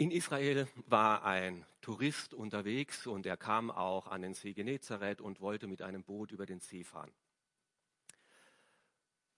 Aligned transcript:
In 0.00 0.10
Israel 0.10 0.66
war 0.86 1.24
ein 1.24 1.66
Tourist 1.82 2.32
unterwegs 2.32 3.06
und 3.06 3.26
er 3.26 3.36
kam 3.36 3.70
auch 3.70 4.06
an 4.06 4.22
den 4.22 4.32
See 4.32 4.54
Genezareth 4.54 5.20
und 5.20 5.42
wollte 5.42 5.66
mit 5.66 5.82
einem 5.82 6.04
Boot 6.04 6.32
über 6.32 6.46
den 6.46 6.58
See 6.58 6.84
fahren. 6.84 7.12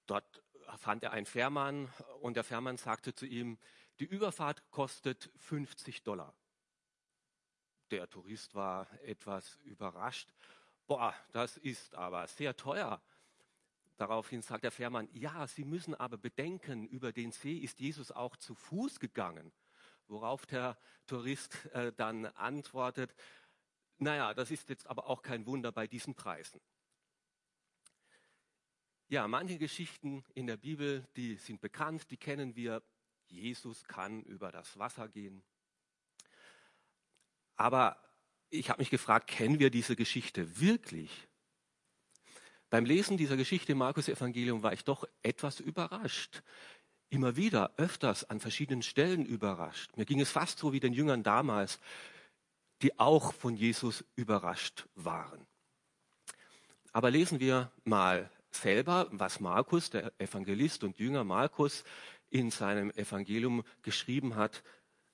Dort 0.07 0.45
fand 0.77 1.03
er 1.03 1.11
einen 1.11 1.27
Fährmann 1.27 1.93
und 2.21 2.37
der 2.37 2.45
Fährmann 2.45 2.77
sagte 2.77 3.13
zu 3.13 3.27
ihm, 3.27 3.59
die 3.99 4.05
Überfahrt 4.05 4.63
kostet 4.71 5.33
50 5.39 6.05
Dollar. 6.05 6.33
Der 7.91 8.09
Tourist 8.09 8.55
war 8.55 8.87
etwas 9.03 9.57
überrascht. 9.65 10.33
Boah, 10.87 11.13
das 11.33 11.57
ist 11.57 11.97
aber 11.97 12.29
sehr 12.29 12.57
teuer. 12.57 13.03
Daraufhin 13.97 14.43
sagt 14.43 14.63
der 14.63 14.71
Fährmann, 14.71 15.09
ja, 15.13 15.45
Sie 15.49 15.65
müssen 15.65 15.97
aber 15.97 16.19
bedenken, 16.19 16.87
über 16.87 17.13
den 17.13 17.33
See 17.33 17.57
ist 17.57 17.81
Jesus 17.81 18.13
auch 18.13 18.37
zu 18.37 18.55
Fuß 18.55 19.01
gegangen. 19.01 19.51
Worauf 20.09 20.47
der 20.47 20.77
Tourist 21.07 21.67
äh, 21.73 21.93
dann 21.93 22.27
antwortet, 22.27 23.15
naja, 23.99 24.35
das 24.35 24.51
ist 24.51 24.69
jetzt 24.69 24.87
aber 24.87 25.07
auch 25.07 25.23
kein 25.23 25.47
Wunder 25.47 25.73
bei 25.73 25.87
diesen 25.87 26.15
Preisen. 26.15 26.61
Ja, 29.09 29.29
manche 29.29 29.59
Geschichten 29.59 30.25
in 30.35 30.47
der 30.47 30.57
Bibel, 30.57 31.07
die 31.17 31.37
sind 31.37 31.61
bekannt, 31.61 32.11
die 32.11 32.17
kennen 32.17 32.57
wir. 32.57 32.83
Jesus 33.27 33.85
kann 33.85 34.23
über 34.23 34.51
das 34.51 34.79
Wasser 34.79 35.09
gehen. 35.09 35.43
Aber 37.57 38.03
ich 38.51 38.71
habe 38.71 38.81
mich 38.81 38.91
gefragt, 38.91 39.29
kennen 39.29 39.59
wir 39.59 39.71
diese 39.71 39.97
Geschichte 39.97 40.61
wirklich? 40.61 41.29
Beim 42.71 42.87
Lesen 42.87 43.17
dieser 43.19 43.37
Geschichte 43.37 43.73
im 43.73 43.79
Markus 43.79 44.09
Evangelium 44.09 44.63
war 44.63 44.73
ich 44.73 44.85
doch 44.85 45.07
etwas 45.23 45.61
überrascht. 45.61 46.43
Immer 47.13 47.37
wieder, 47.37 47.73
öfters 47.77 48.25
an 48.25 48.41
verschiedenen 48.41 48.81
Stellen 48.81 49.27
überrascht. 49.27 49.95
Mir 49.99 50.07
ging 50.07 50.19
es 50.23 50.31
fast 50.31 50.59
so 50.59 50.73
wie 50.73 50.81
den 50.81 50.95
Jüngern 50.95 51.23
damals, 51.23 51.79
die 52.81 52.99
auch 52.99 53.35
von 53.35 53.55
Jesus 53.55 54.03
überrascht 54.17 54.87
waren. 54.95 55.47
Aber 56.91 57.11
lesen 57.11 57.39
wir 57.39 57.71
mal 57.85 58.31
selber, 58.51 59.09
was 59.11 59.41
Markus, 59.41 59.91
der 59.91 60.11
Evangelist 60.19 60.85
und 60.85 60.99
Jünger 60.99 61.23
Markus, 61.23 61.85
in 62.31 62.51
seinem 62.51 62.91
Evangelium 62.93 63.63
geschrieben 63.83 64.35
hat, 64.35 64.63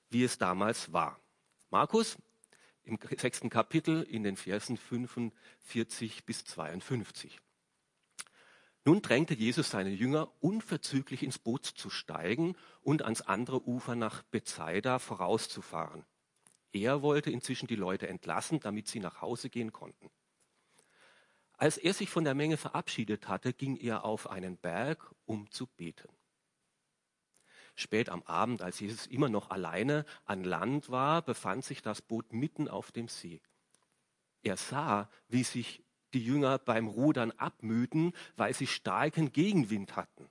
wie 0.09 0.23
es 0.23 0.37
damals 0.37 0.93
war. 0.93 1.19
Markus 1.69 2.17
im 2.83 2.97
sechsten 3.17 3.49
Kapitel 3.49 4.03
in 4.03 4.23
den 4.23 4.37
Versen 4.37 4.77
45 4.77 6.23
bis 6.23 6.45
52. 6.45 7.41
Nun 8.85 9.01
drängte 9.01 9.33
Jesus 9.33 9.69
seine 9.69 9.89
Jünger, 9.89 10.31
unverzüglich 10.39 11.23
ins 11.23 11.37
Boot 11.37 11.65
zu 11.65 11.89
steigen 11.89 12.55
und 12.81 13.03
ans 13.03 13.21
andere 13.21 13.67
Ufer 13.67 13.95
nach 13.95 14.23
Bethsaida 14.23 14.99
vorauszufahren. 14.99 16.05
Er 16.71 17.01
wollte 17.01 17.31
inzwischen 17.31 17.67
die 17.67 17.75
Leute 17.75 18.07
entlassen, 18.07 18.59
damit 18.59 18.87
sie 18.87 18.99
nach 18.99 19.21
Hause 19.21 19.49
gehen 19.49 19.73
konnten. 19.73 20.09
Als 21.53 21.77
er 21.77 21.93
sich 21.93 22.09
von 22.09 22.23
der 22.23 22.35
Menge 22.35 22.55
verabschiedet 22.55 23.27
hatte, 23.27 23.53
ging 23.53 23.75
er 23.75 24.05
auf 24.05 24.29
einen 24.29 24.57
Berg, 24.57 25.13
um 25.25 25.51
zu 25.51 25.67
beten. 25.67 26.09
Spät 27.75 28.09
am 28.09 28.23
Abend, 28.23 28.61
als 28.61 28.79
Jesus 28.79 29.07
immer 29.07 29.29
noch 29.29 29.49
alleine 29.49 30.05
an 30.25 30.43
Land 30.43 30.89
war, 30.89 31.21
befand 31.21 31.65
sich 31.65 31.81
das 31.81 32.01
Boot 32.01 32.31
mitten 32.33 32.67
auf 32.67 32.91
dem 32.91 33.07
See. 33.07 33.41
Er 34.41 34.57
sah, 34.57 35.09
wie 35.27 35.43
sich 35.43 35.83
die 36.13 36.23
Jünger 36.23 36.57
beim 36.57 36.87
Rudern 36.87 37.31
abmühten, 37.31 38.13
weil 38.35 38.53
sie 38.53 38.67
starken 38.67 39.31
Gegenwind 39.31 39.95
hatten. 39.95 40.29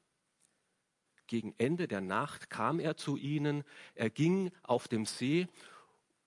Gegen 1.26 1.54
Ende 1.58 1.88
der 1.88 2.00
Nacht 2.00 2.48
kam 2.50 2.80
er 2.80 2.96
zu 2.96 3.16
ihnen, 3.16 3.64
er 3.94 4.10
ging 4.10 4.50
auf 4.62 4.88
dem 4.88 5.04
See 5.04 5.46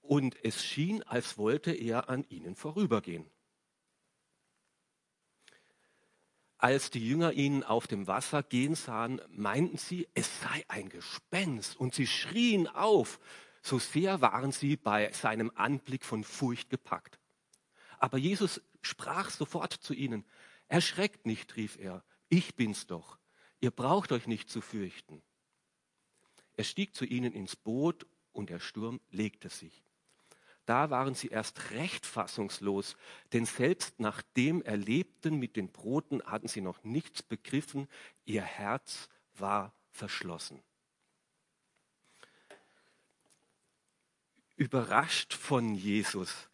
und 0.01 0.43
es 0.43 0.63
schien, 0.63 1.03
als 1.03 1.37
wollte 1.37 1.71
er 1.71 2.09
an 2.09 2.25
ihnen 2.29 2.55
vorübergehen. 2.55 3.25
Als 6.61 6.91
die 6.91 7.07
Jünger 7.07 7.33
ihn 7.33 7.63
auf 7.63 7.87
dem 7.87 8.05
Wasser 8.05 8.43
gehen 8.43 8.75
sahen, 8.75 9.19
meinten 9.29 9.77
sie, 9.77 10.07
es 10.13 10.41
sei 10.41 10.63
ein 10.67 10.89
Gespenst 10.89 11.75
und 11.75 11.95
sie 11.95 12.05
schrien 12.05 12.67
auf. 12.67 13.19
So 13.63 13.79
sehr 13.79 14.21
waren 14.21 14.51
sie 14.51 14.77
bei 14.77 15.11
seinem 15.11 15.51
Anblick 15.55 16.05
von 16.05 16.23
Furcht 16.23 16.69
gepackt. 16.69 17.19
Aber 17.97 18.19
Jesus 18.19 18.61
sprach 18.81 19.29
sofort 19.29 19.73
zu 19.73 19.93
ihnen. 19.93 20.25
Erschreckt 20.67 21.25
nicht, 21.25 21.55
rief 21.55 21.77
er. 21.77 22.03
Ich 22.29 22.55
bin's 22.55 22.87
doch. 22.87 23.17
Ihr 23.59 23.71
braucht 23.71 24.11
euch 24.11 24.27
nicht 24.27 24.49
zu 24.49 24.61
fürchten. 24.61 25.21
Er 26.53 26.63
stieg 26.63 26.95
zu 26.95 27.05
ihnen 27.05 27.33
ins 27.33 27.55
Boot 27.55 28.05
und 28.31 28.49
der 28.49 28.59
Sturm 28.59 28.99
legte 29.09 29.49
sich 29.49 29.83
da 30.65 30.89
waren 30.89 31.15
sie 31.15 31.27
erst 31.27 31.71
recht 31.71 32.05
fassungslos, 32.05 32.95
denn 33.33 33.45
selbst 33.45 33.99
nach 33.99 34.21
dem 34.37 34.61
Erlebten 34.61 35.37
mit 35.37 35.55
den 35.55 35.69
Broten 35.69 36.23
hatten 36.23 36.47
sie 36.47 36.61
noch 36.61 36.83
nichts 36.83 37.23
begriffen, 37.23 37.89
ihr 38.23 38.43
Herz 38.43 39.09
war 39.33 39.73
verschlossen. 39.89 40.63
Überrascht 44.55 45.33
von 45.33 45.73
Jesus. 45.73 46.47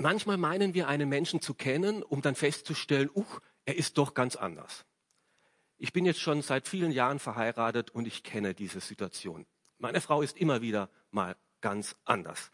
Manchmal 0.00 0.38
meinen 0.38 0.72
wir 0.72 0.88
einen 0.88 1.10
Menschen 1.10 1.42
zu 1.42 1.52
kennen, 1.52 2.02
um 2.02 2.22
dann 2.22 2.34
festzustellen, 2.34 3.10
uh, 3.14 3.24
er 3.66 3.76
ist 3.76 3.98
doch 3.98 4.14
ganz 4.14 4.34
anders. 4.34 4.86
Ich 5.76 5.92
bin 5.92 6.06
jetzt 6.06 6.20
schon 6.20 6.40
seit 6.40 6.68
vielen 6.68 6.90
Jahren 6.90 7.18
verheiratet 7.18 7.90
und 7.90 8.06
ich 8.06 8.22
kenne 8.22 8.54
diese 8.54 8.80
Situation. 8.80 9.44
Meine 9.78 10.00
Frau 10.00 10.22
ist 10.22 10.38
immer 10.38 10.62
wieder 10.62 10.88
mal 11.10 11.36
ganz 11.60 11.96
anders. 12.06 12.50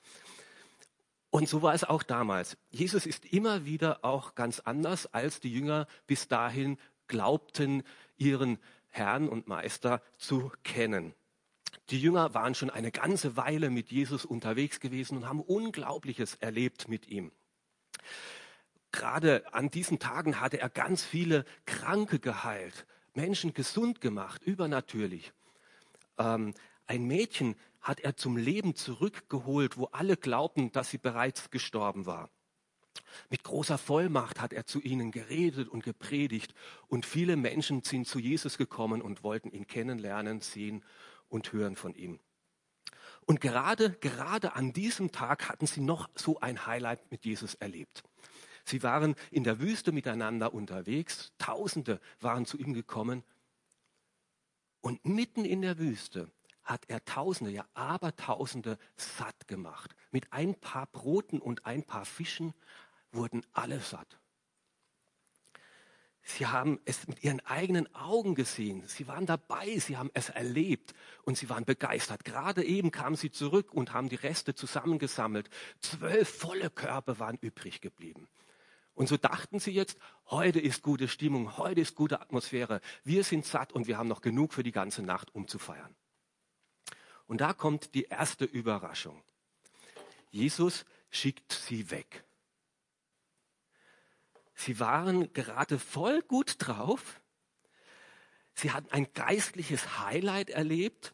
Und 1.30 1.48
so 1.48 1.62
war 1.62 1.72
es 1.72 1.84
auch 1.84 2.02
damals. 2.02 2.56
Jesus 2.70 3.06
ist 3.06 3.24
immer 3.26 3.64
wieder 3.64 4.04
auch 4.04 4.34
ganz 4.34 4.58
anders, 4.60 5.06
als 5.14 5.38
die 5.38 5.52
Jünger 5.52 5.86
bis 6.08 6.26
dahin 6.26 6.78
glaubten, 7.06 7.84
ihren 8.16 8.58
Herrn 8.88 9.28
und 9.28 9.46
Meister 9.46 10.02
zu 10.18 10.50
kennen. 10.64 11.14
Die 11.90 12.00
Jünger 12.00 12.34
waren 12.34 12.54
schon 12.54 12.70
eine 12.70 12.90
ganze 12.90 13.36
Weile 13.36 13.70
mit 13.70 13.90
Jesus 13.90 14.24
unterwegs 14.24 14.80
gewesen 14.80 15.18
und 15.18 15.28
haben 15.28 15.40
Unglaubliches 15.40 16.34
erlebt 16.36 16.88
mit 16.88 17.06
ihm. 17.08 17.30
Gerade 18.90 19.52
an 19.52 19.70
diesen 19.70 19.98
Tagen 19.98 20.40
hatte 20.40 20.58
er 20.58 20.68
ganz 20.68 21.04
viele 21.04 21.44
Kranke 21.64 22.18
geheilt, 22.18 22.86
Menschen 23.14 23.54
gesund 23.54 24.00
gemacht, 24.00 24.42
übernatürlich. 24.42 25.32
Ähm, 26.18 26.54
ein 26.86 27.04
Mädchen 27.04 27.56
hat 27.80 28.00
er 28.00 28.16
zum 28.16 28.36
Leben 28.36 28.74
zurückgeholt, 28.74 29.76
wo 29.76 29.84
alle 29.86 30.16
glaubten, 30.16 30.72
dass 30.72 30.90
sie 30.90 30.98
bereits 30.98 31.50
gestorben 31.50 32.06
war. 32.06 32.30
Mit 33.30 33.44
großer 33.44 33.78
Vollmacht 33.78 34.40
hat 34.40 34.52
er 34.52 34.66
zu 34.66 34.80
ihnen 34.80 35.12
geredet 35.12 35.68
und 35.68 35.84
gepredigt 35.84 36.54
und 36.88 37.06
viele 37.06 37.36
Menschen 37.36 37.82
sind 37.82 38.06
zu 38.06 38.18
Jesus 38.18 38.58
gekommen 38.58 39.02
und 39.02 39.22
wollten 39.22 39.50
ihn 39.50 39.66
kennenlernen, 39.66 40.40
sehen 40.40 40.82
und 41.28 41.52
hören 41.52 41.76
von 41.76 41.94
ihm. 41.94 42.20
Und 43.26 43.40
gerade, 43.40 43.90
gerade 43.90 44.54
an 44.54 44.72
diesem 44.72 45.10
Tag 45.10 45.48
hatten 45.48 45.66
sie 45.66 45.80
noch 45.80 46.08
so 46.14 46.38
ein 46.40 46.66
Highlight 46.66 47.10
mit 47.10 47.24
Jesus 47.24 47.54
erlebt. 47.54 48.04
Sie 48.64 48.82
waren 48.82 49.14
in 49.30 49.44
der 49.44 49.60
Wüste 49.60 49.92
miteinander 49.92 50.54
unterwegs, 50.54 51.32
Tausende 51.38 52.00
waren 52.20 52.46
zu 52.46 52.58
ihm 52.58 52.72
gekommen 52.72 53.24
und 54.80 55.04
mitten 55.04 55.44
in 55.44 55.62
der 55.62 55.78
Wüste 55.78 56.30
hat 56.62 56.84
er 56.88 57.04
Tausende, 57.04 57.52
ja 57.52 57.64
Abertausende 57.74 58.78
satt 58.96 59.48
gemacht. 59.48 59.94
Mit 60.10 60.32
ein 60.32 60.54
paar 60.54 60.86
Broten 60.86 61.40
und 61.40 61.64
ein 61.64 61.84
paar 61.84 62.04
Fischen 62.04 62.54
wurden 63.12 63.44
alle 63.52 63.80
satt. 63.80 64.18
Sie 66.28 66.44
haben 66.44 66.80
es 66.84 67.06
mit 67.06 67.22
ihren 67.22 67.38
eigenen 67.46 67.94
Augen 67.94 68.34
gesehen. 68.34 68.82
Sie 68.88 69.06
waren 69.06 69.26
dabei, 69.26 69.78
sie 69.78 69.96
haben 69.96 70.10
es 70.12 70.28
erlebt 70.28 70.92
und 71.22 71.38
sie 71.38 71.48
waren 71.48 71.64
begeistert. 71.64 72.24
Gerade 72.24 72.64
eben 72.64 72.90
kamen 72.90 73.14
sie 73.14 73.30
zurück 73.30 73.72
und 73.72 73.92
haben 73.92 74.08
die 74.08 74.16
Reste 74.16 74.52
zusammengesammelt. 74.52 75.48
Zwölf 75.80 76.28
volle 76.28 76.68
Körper 76.68 77.20
waren 77.20 77.38
übrig 77.40 77.80
geblieben. 77.80 78.26
Und 78.94 79.08
so 79.08 79.16
dachten 79.16 79.60
sie 79.60 79.70
jetzt, 79.70 79.98
heute 80.26 80.58
ist 80.58 80.82
gute 80.82 81.06
Stimmung, 81.06 81.58
heute 81.58 81.80
ist 81.80 81.94
gute 81.94 82.20
Atmosphäre. 82.20 82.80
Wir 83.04 83.22
sind 83.22 83.46
satt 83.46 83.72
und 83.72 83.86
wir 83.86 83.96
haben 83.96 84.08
noch 84.08 84.20
genug 84.20 84.52
für 84.52 84.64
die 84.64 84.72
ganze 84.72 85.02
Nacht, 85.02 85.32
um 85.32 85.46
zu 85.46 85.60
feiern. 85.60 85.94
Und 87.28 87.40
da 87.40 87.52
kommt 87.52 87.94
die 87.94 88.06
erste 88.06 88.46
Überraschung. 88.46 89.22
Jesus 90.32 90.84
schickt 91.08 91.52
sie 91.52 91.88
weg. 91.92 92.25
Sie 94.56 94.80
waren 94.80 95.32
gerade 95.34 95.78
voll 95.78 96.22
gut 96.22 96.56
drauf. 96.58 97.20
Sie 98.54 98.72
hatten 98.72 98.90
ein 98.90 99.06
geistliches 99.12 100.00
Highlight 100.00 100.50
erlebt. 100.50 101.12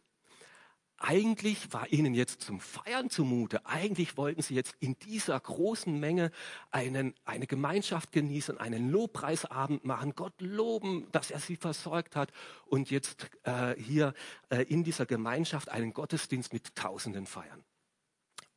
eigentlich 1.04 1.72
war 1.72 1.92
ihnen 1.92 2.14
jetzt 2.14 2.42
zum 2.42 2.60
Feiern 2.60 3.10
zumute. 3.10 3.66
Eigentlich 3.66 4.16
wollten 4.16 4.40
sie 4.40 4.54
jetzt 4.54 4.76
in 4.78 4.96
dieser 5.00 5.40
großen 5.40 5.98
Menge 5.98 6.30
einen, 6.70 7.14
eine 7.24 7.48
Gemeinschaft 7.48 8.12
genießen, 8.12 8.58
einen 8.58 8.88
Lobpreisabend 8.88 9.84
machen, 9.84 10.14
Gott 10.14 10.40
loben, 10.40 11.08
dass 11.10 11.32
er 11.32 11.40
sie 11.40 11.56
versorgt 11.56 12.14
hat 12.14 12.30
und 12.66 12.92
jetzt 12.92 13.28
äh, 13.42 13.74
hier 13.76 14.14
äh, 14.50 14.62
in 14.62 14.84
dieser 14.84 15.04
Gemeinschaft 15.04 15.68
einen 15.68 15.92
Gottesdienst 15.92 16.52
mit 16.52 16.76
Tausenden 16.76 17.26
feiern. 17.26 17.64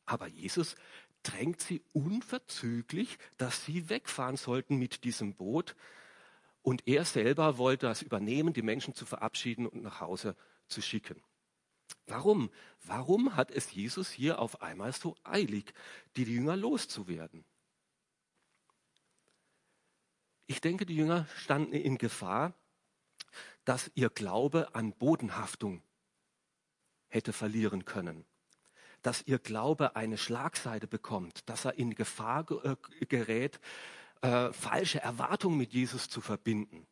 Aber 0.04 0.28
Jesus 0.28 0.76
drängt 1.26 1.60
sie 1.60 1.82
unverzüglich, 1.92 3.18
dass 3.36 3.64
sie 3.64 3.88
wegfahren 3.88 4.36
sollten 4.36 4.76
mit 4.76 5.04
diesem 5.04 5.34
Boot. 5.34 5.74
Und 6.62 6.86
er 6.86 7.04
selber 7.04 7.58
wollte 7.58 7.86
das 7.86 8.02
übernehmen, 8.02 8.52
die 8.52 8.62
Menschen 8.62 8.94
zu 8.94 9.06
verabschieden 9.06 9.66
und 9.66 9.82
nach 9.82 10.00
Hause 10.00 10.36
zu 10.68 10.82
schicken. 10.82 11.22
Warum? 12.06 12.50
Warum 12.84 13.36
hat 13.36 13.50
es 13.50 13.72
Jesus 13.72 14.10
hier 14.10 14.38
auf 14.38 14.62
einmal 14.62 14.92
so 14.92 15.16
eilig, 15.24 15.72
die 16.16 16.24
Jünger 16.24 16.56
loszuwerden? 16.56 17.44
Ich 20.46 20.60
denke, 20.60 20.86
die 20.86 20.96
Jünger 20.96 21.26
standen 21.36 21.72
in 21.72 21.98
Gefahr, 21.98 22.54
dass 23.64 23.90
ihr 23.94 24.10
Glaube 24.10 24.74
an 24.74 24.92
Bodenhaftung 24.92 25.82
hätte 27.08 27.32
verlieren 27.32 27.84
können, 27.84 28.24
dass 29.06 29.22
ihr 29.24 29.38
Glaube 29.38 29.94
eine 29.94 30.18
Schlagseite 30.18 30.88
bekommt, 30.88 31.48
dass 31.48 31.64
er 31.64 31.78
in 31.78 31.94
Gefahr 31.94 32.44
äh, 32.64 32.74
gerät, 33.06 33.60
äh, 34.20 34.52
falsche 34.52 35.00
Erwartungen 35.00 35.56
mit 35.56 35.72
Jesus 35.72 36.08
zu 36.08 36.20
verbinden. 36.20 36.88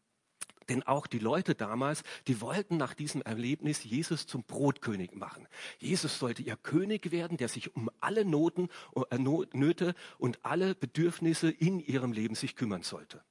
Denn 0.69 0.85
auch 0.85 1.09
die 1.09 1.19
Leute 1.19 1.57
damals, 1.57 2.05
die 2.29 2.41
wollten 2.41 2.77
nach 2.77 2.95
diesem 2.95 3.21
Erlebnis 3.23 3.83
Jesus 3.83 4.29
zum 4.29 4.45
Brotkönig 4.45 5.17
machen. 5.17 5.49
Jesus 5.81 6.17
sollte 6.21 6.43
ihr 6.43 6.57
König 6.57 7.11
werden, 7.11 7.37
der 7.37 7.49
sich 7.49 7.75
um 7.75 7.91
alle 8.01 8.25
Noten, 8.25 8.69
äh, 9.11 9.19
Nöte 9.19 9.97
und 10.17 10.39
alle 10.45 10.77
Bedürfnisse 10.77 11.51
in 11.51 11.81
ihrem 11.81 12.13
Leben 12.13 12.37
sich 12.37 12.55
kümmern 12.55 12.85
sollte. 12.85 13.25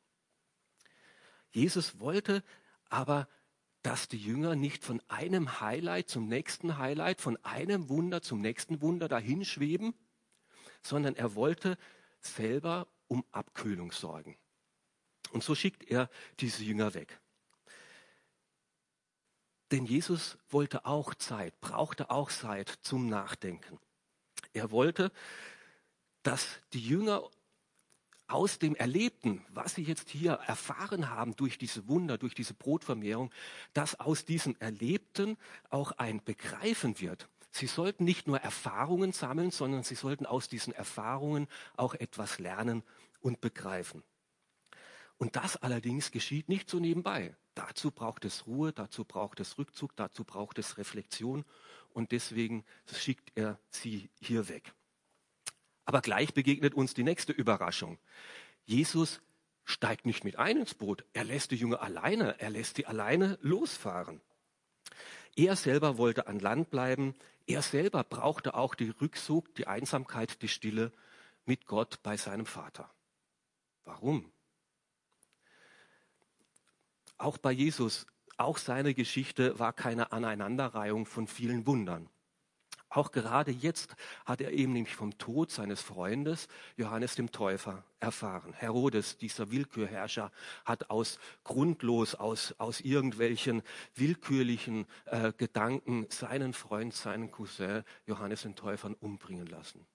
Jesus 1.52 2.02
wollte 2.02 2.44
aber, 2.90 3.30
dass 3.84 4.08
die 4.08 4.18
Jünger 4.18 4.56
nicht 4.56 4.84
von 4.84 5.02
einem 5.10 5.60
Highlight 5.60 6.10
zum 6.10 6.28
nächsten 6.28 6.78
Highlight, 6.78 7.22
von 7.22 7.38
einem 7.44 7.90
Wunder 7.90 8.22
zum 8.22 8.42
nächsten 8.42 8.82
Wunder 8.82 9.10
dahinschweben, 9.10 9.94
sondern 10.82 11.16
er 11.16 11.36
wollte 11.36 11.78
selber 12.22 12.88
um 13.08 13.26
Abkühlung 13.32 13.92
sorgen. 13.92 14.38
Und 15.32 15.44
so 15.44 15.54
schickt 15.54 15.84
er 15.84 16.10
diese 16.40 16.64
Jünger 16.64 16.94
weg. 16.94 17.20
Denn 19.72 19.86
Jesus 19.86 20.38
wollte 20.50 20.86
auch 20.86 21.14
Zeit, 21.16 21.60
brauchte 21.60 22.10
auch 22.10 22.32
Zeit 22.32 22.70
zum 22.82 23.08
Nachdenken. 23.08 23.80
Er 24.54 24.72
wollte, 24.72 25.12
dass 26.22 26.48
die 26.74 26.86
Jünger 26.88 27.30
aus 28.34 28.58
dem 28.58 28.76
Erlebten, 28.76 29.46
was 29.50 29.76
sie 29.76 29.84
jetzt 29.84 30.10
hier 30.10 30.32
erfahren 30.48 31.12
haben 31.12 31.36
durch 31.36 31.60
diese 31.60 31.88
Wunder, 31.88 32.18
durch 32.18 32.34
diese 32.34 32.56
Brotvermehrung, 32.56 33.32
dass 33.74 34.00
aus 34.00 34.26
diesem 34.26 34.56
Erlebten 34.60 35.38
auch 35.70 35.92
ein 35.94 36.24
Begreifen 36.24 37.00
wird. 37.00 37.30
Sie 37.52 37.68
sollten 37.68 38.04
nicht 38.04 38.26
nur 38.26 38.40
Erfahrungen 38.40 39.12
sammeln, 39.12 39.52
sondern 39.52 39.84
sie 39.84 39.94
sollten 39.94 40.26
aus 40.26 40.50
diesen 40.50 40.74
Erfahrungen 40.74 41.48
auch 41.78 41.94
etwas 41.94 42.40
lernen 42.40 42.82
und 43.22 43.40
begreifen. 43.40 44.02
Und 45.18 45.36
das 45.36 45.56
allerdings 45.58 46.10
geschieht 46.10 46.50
nicht 46.50 46.72
so 46.72 46.80
nebenbei. 46.80 47.36
Dazu 47.54 47.92
braucht 47.92 48.26
es 48.26 48.48
Ruhe, 48.48 48.74
dazu 48.74 49.06
braucht 49.06 49.40
es 49.42 49.60
Rückzug, 49.60 49.96
dazu 49.96 50.24
braucht 50.24 50.58
es 50.58 50.80
Reflexion 50.80 51.46
und 51.90 52.12
deswegen 52.12 52.66
schickt 52.92 53.32
er 53.36 53.60
sie 53.70 54.10
hier 54.20 54.50
weg. 54.50 54.74
Aber 55.86 56.02
gleich 56.02 56.34
begegnet 56.34 56.74
uns 56.74 56.94
die 56.94 57.04
nächste 57.04 57.34
Überraschung. 57.34 57.98
Jesus 58.66 59.22
steigt 59.66 60.06
nicht 60.06 60.24
mit 60.24 60.38
ein 60.38 60.58
ins 60.58 60.74
Boot, 60.74 61.06
er 61.14 61.24
lässt 61.24 61.52
die 61.52 61.56
Jünger 61.56 61.82
alleine, 61.82 62.40
er 62.40 62.50
lässt 62.50 62.78
sie 62.78 62.86
alleine 62.86 63.38
losfahren. 63.42 64.22
Er 65.36 65.56
selber 65.56 65.98
wollte 65.98 66.28
an 66.28 66.40
Land 66.40 66.70
bleiben, 66.70 67.16
er 67.48 67.62
selber 67.62 68.04
brauchte 68.04 68.54
auch 68.54 68.76
die 68.76 68.90
Rückzug, 68.90 69.54
die 69.56 69.68
Einsamkeit, 69.68 70.42
die 70.42 70.48
Stille 70.48 70.92
mit 71.46 71.66
Gott 71.66 72.02
bei 72.04 72.18
seinem 72.18 72.46
Vater. 72.46 72.90
Warum? 73.84 74.32
Auch 77.18 77.38
bei 77.38 77.52
Jesus, 77.52 78.06
auch 78.38 78.58
seine 78.58 78.94
Geschichte 78.94 79.60
war 79.60 79.74
keine 79.74 80.12
Aneinanderreihung 80.12 81.06
von 81.06 81.28
vielen 81.28 81.66
Wundern. 81.66 82.10
Auch 82.94 83.12
gerade 83.12 83.50
jetzt 83.50 83.96
hat 84.24 84.40
er 84.40 84.52
eben 84.52 84.74
nämlich 84.74 84.96
vom 84.96 85.18
Tod 85.18 85.50
seines 85.50 85.82
Freundes 85.82 86.48
Johannes 86.78 87.16
dem 87.16 87.32
Täufer 87.32 87.84
erfahren. 88.00 88.54
Herodes, 88.54 89.18
dieser 89.18 89.50
Willkürherrscher, 89.50 90.32
hat 90.64 90.92
aus 90.92 91.18
grundlos, 91.44 92.14
aus, 92.14 92.54
aus 92.60 92.82
irgendwelchen 92.82 93.64
willkürlichen 93.96 94.86
äh, 95.06 95.34
Gedanken 95.36 96.06
seinen 96.10 96.54
Freund, 96.54 96.94
seinen 96.94 97.32
Cousin 97.32 97.84
Johannes 98.06 98.44
den 98.44 98.56
Täufern 98.56 98.94
umbringen 98.94 99.48
lassen. 99.48 99.88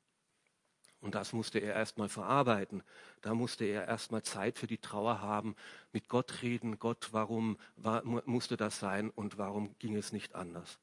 Und 1.00 1.14
das 1.14 1.32
musste 1.32 1.60
er 1.60 1.74
erstmal 1.74 2.08
verarbeiten. 2.08 2.82
Da 3.20 3.32
musste 3.32 3.64
er 3.64 3.86
erstmal 3.86 4.24
Zeit 4.24 4.58
für 4.58 4.66
die 4.66 4.78
Trauer 4.78 5.20
haben, 5.20 5.54
mit 5.92 6.08
Gott 6.08 6.42
reden. 6.42 6.80
Gott, 6.80 7.10
warum 7.12 7.58
war, 7.76 8.02
musste 8.04 8.56
das 8.56 8.80
sein 8.80 9.10
und 9.10 9.38
warum 9.38 9.78
ging 9.78 9.94
es 9.94 10.10
nicht 10.10 10.34
anders? 10.34 10.80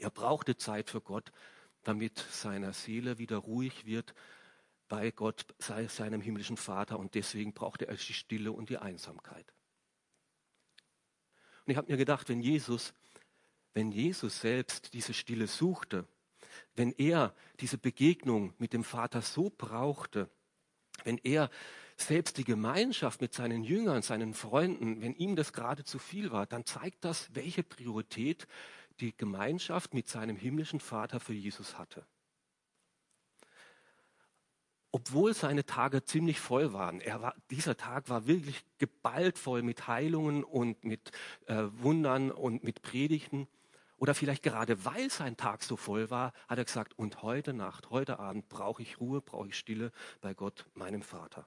Er 0.00 0.10
brauchte 0.10 0.56
Zeit 0.56 0.90
für 0.90 1.00
Gott, 1.00 1.32
damit 1.82 2.18
seiner 2.18 2.72
Seele 2.72 3.18
wieder 3.18 3.36
ruhig 3.36 3.86
wird 3.86 4.14
bei 4.88 5.10
Gott, 5.10 5.46
sei 5.58 5.86
seinem 5.86 6.20
himmlischen 6.20 6.56
Vater. 6.56 6.98
Und 6.98 7.14
deswegen 7.14 7.52
brauchte 7.52 7.86
er 7.86 7.94
die 7.94 8.12
Stille 8.12 8.52
und 8.52 8.70
die 8.70 8.78
Einsamkeit. 8.78 9.52
Und 11.64 11.72
ich 11.72 11.76
habe 11.76 11.90
mir 11.90 11.98
gedacht, 11.98 12.28
wenn 12.28 12.40
Jesus, 12.40 12.92
wenn 13.74 13.92
Jesus 13.92 14.40
selbst 14.40 14.92
diese 14.94 15.14
Stille 15.14 15.46
suchte, 15.46 16.06
wenn 16.74 16.92
er 16.92 17.34
diese 17.60 17.78
Begegnung 17.78 18.54
mit 18.58 18.72
dem 18.72 18.84
Vater 18.84 19.22
so 19.22 19.52
brauchte, 19.56 20.28
wenn 21.04 21.18
er 21.18 21.50
selbst 21.96 22.38
die 22.38 22.44
Gemeinschaft 22.44 23.20
mit 23.20 23.34
seinen 23.34 23.62
Jüngern, 23.62 24.02
seinen 24.02 24.34
Freunden, 24.34 25.02
wenn 25.02 25.14
ihm 25.14 25.36
das 25.36 25.52
gerade 25.52 25.84
zu 25.84 25.98
viel 25.98 26.32
war, 26.32 26.46
dann 26.46 26.64
zeigt 26.64 27.04
das, 27.04 27.34
welche 27.34 27.62
Priorität 27.62 28.46
die 29.00 29.16
Gemeinschaft 29.16 29.94
mit 29.94 30.08
seinem 30.08 30.36
himmlischen 30.36 30.80
Vater 30.80 31.20
für 31.20 31.32
Jesus 31.32 31.78
hatte. 31.78 32.06
Obwohl 34.92 35.34
seine 35.34 35.64
Tage 35.64 36.04
ziemlich 36.04 36.40
voll 36.40 36.72
waren, 36.72 37.00
war, 37.00 37.34
dieser 37.50 37.76
Tag 37.76 38.08
war 38.08 38.26
wirklich 38.26 38.64
geballt 38.78 39.38
voll 39.38 39.62
mit 39.62 39.86
Heilungen 39.86 40.42
und 40.42 40.82
mit 40.84 41.12
äh, 41.46 41.64
Wundern 41.74 42.32
und 42.32 42.64
mit 42.64 42.82
Predigten, 42.82 43.46
oder 44.00 44.14
vielleicht 44.14 44.42
gerade 44.42 44.84
weil 44.86 45.10
sein 45.10 45.36
Tag 45.36 45.62
so 45.62 45.76
voll 45.76 46.10
war, 46.10 46.32
hat 46.48 46.58
er 46.58 46.64
gesagt, 46.64 46.98
und 46.98 47.22
heute 47.22 47.52
Nacht, 47.52 47.90
heute 47.90 48.18
Abend 48.18 48.48
brauche 48.48 48.82
ich 48.82 48.98
Ruhe, 48.98 49.20
brauche 49.20 49.48
ich 49.48 49.58
Stille 49.58 49.92
bei 50.22 50.32
Gott, 50.32 50.66
meinem 50.72 51.02
Vater. 51.02 51.46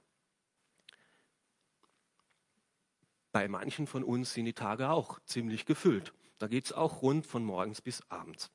Bei 3.32 3.48
manchen 3.48 3.88
von 3.88 4.04
uns 4.04 4.32
sind 4.32 4.44
die 4.44 4.52
Tage 4.52 4.88
auch 4.88 5.18
ziemlich 5.26 5.66
gefüllt. 5.66 6.14
Da 6.44 6.48
geht 6.48 6.66
es 6.66 6.74
auch 6.74 7.00
rund 7.00 7.26
von 7.26 7.42
morgens 7.42 7.80
bis 7.80 8.02
abends. 8.10 8.50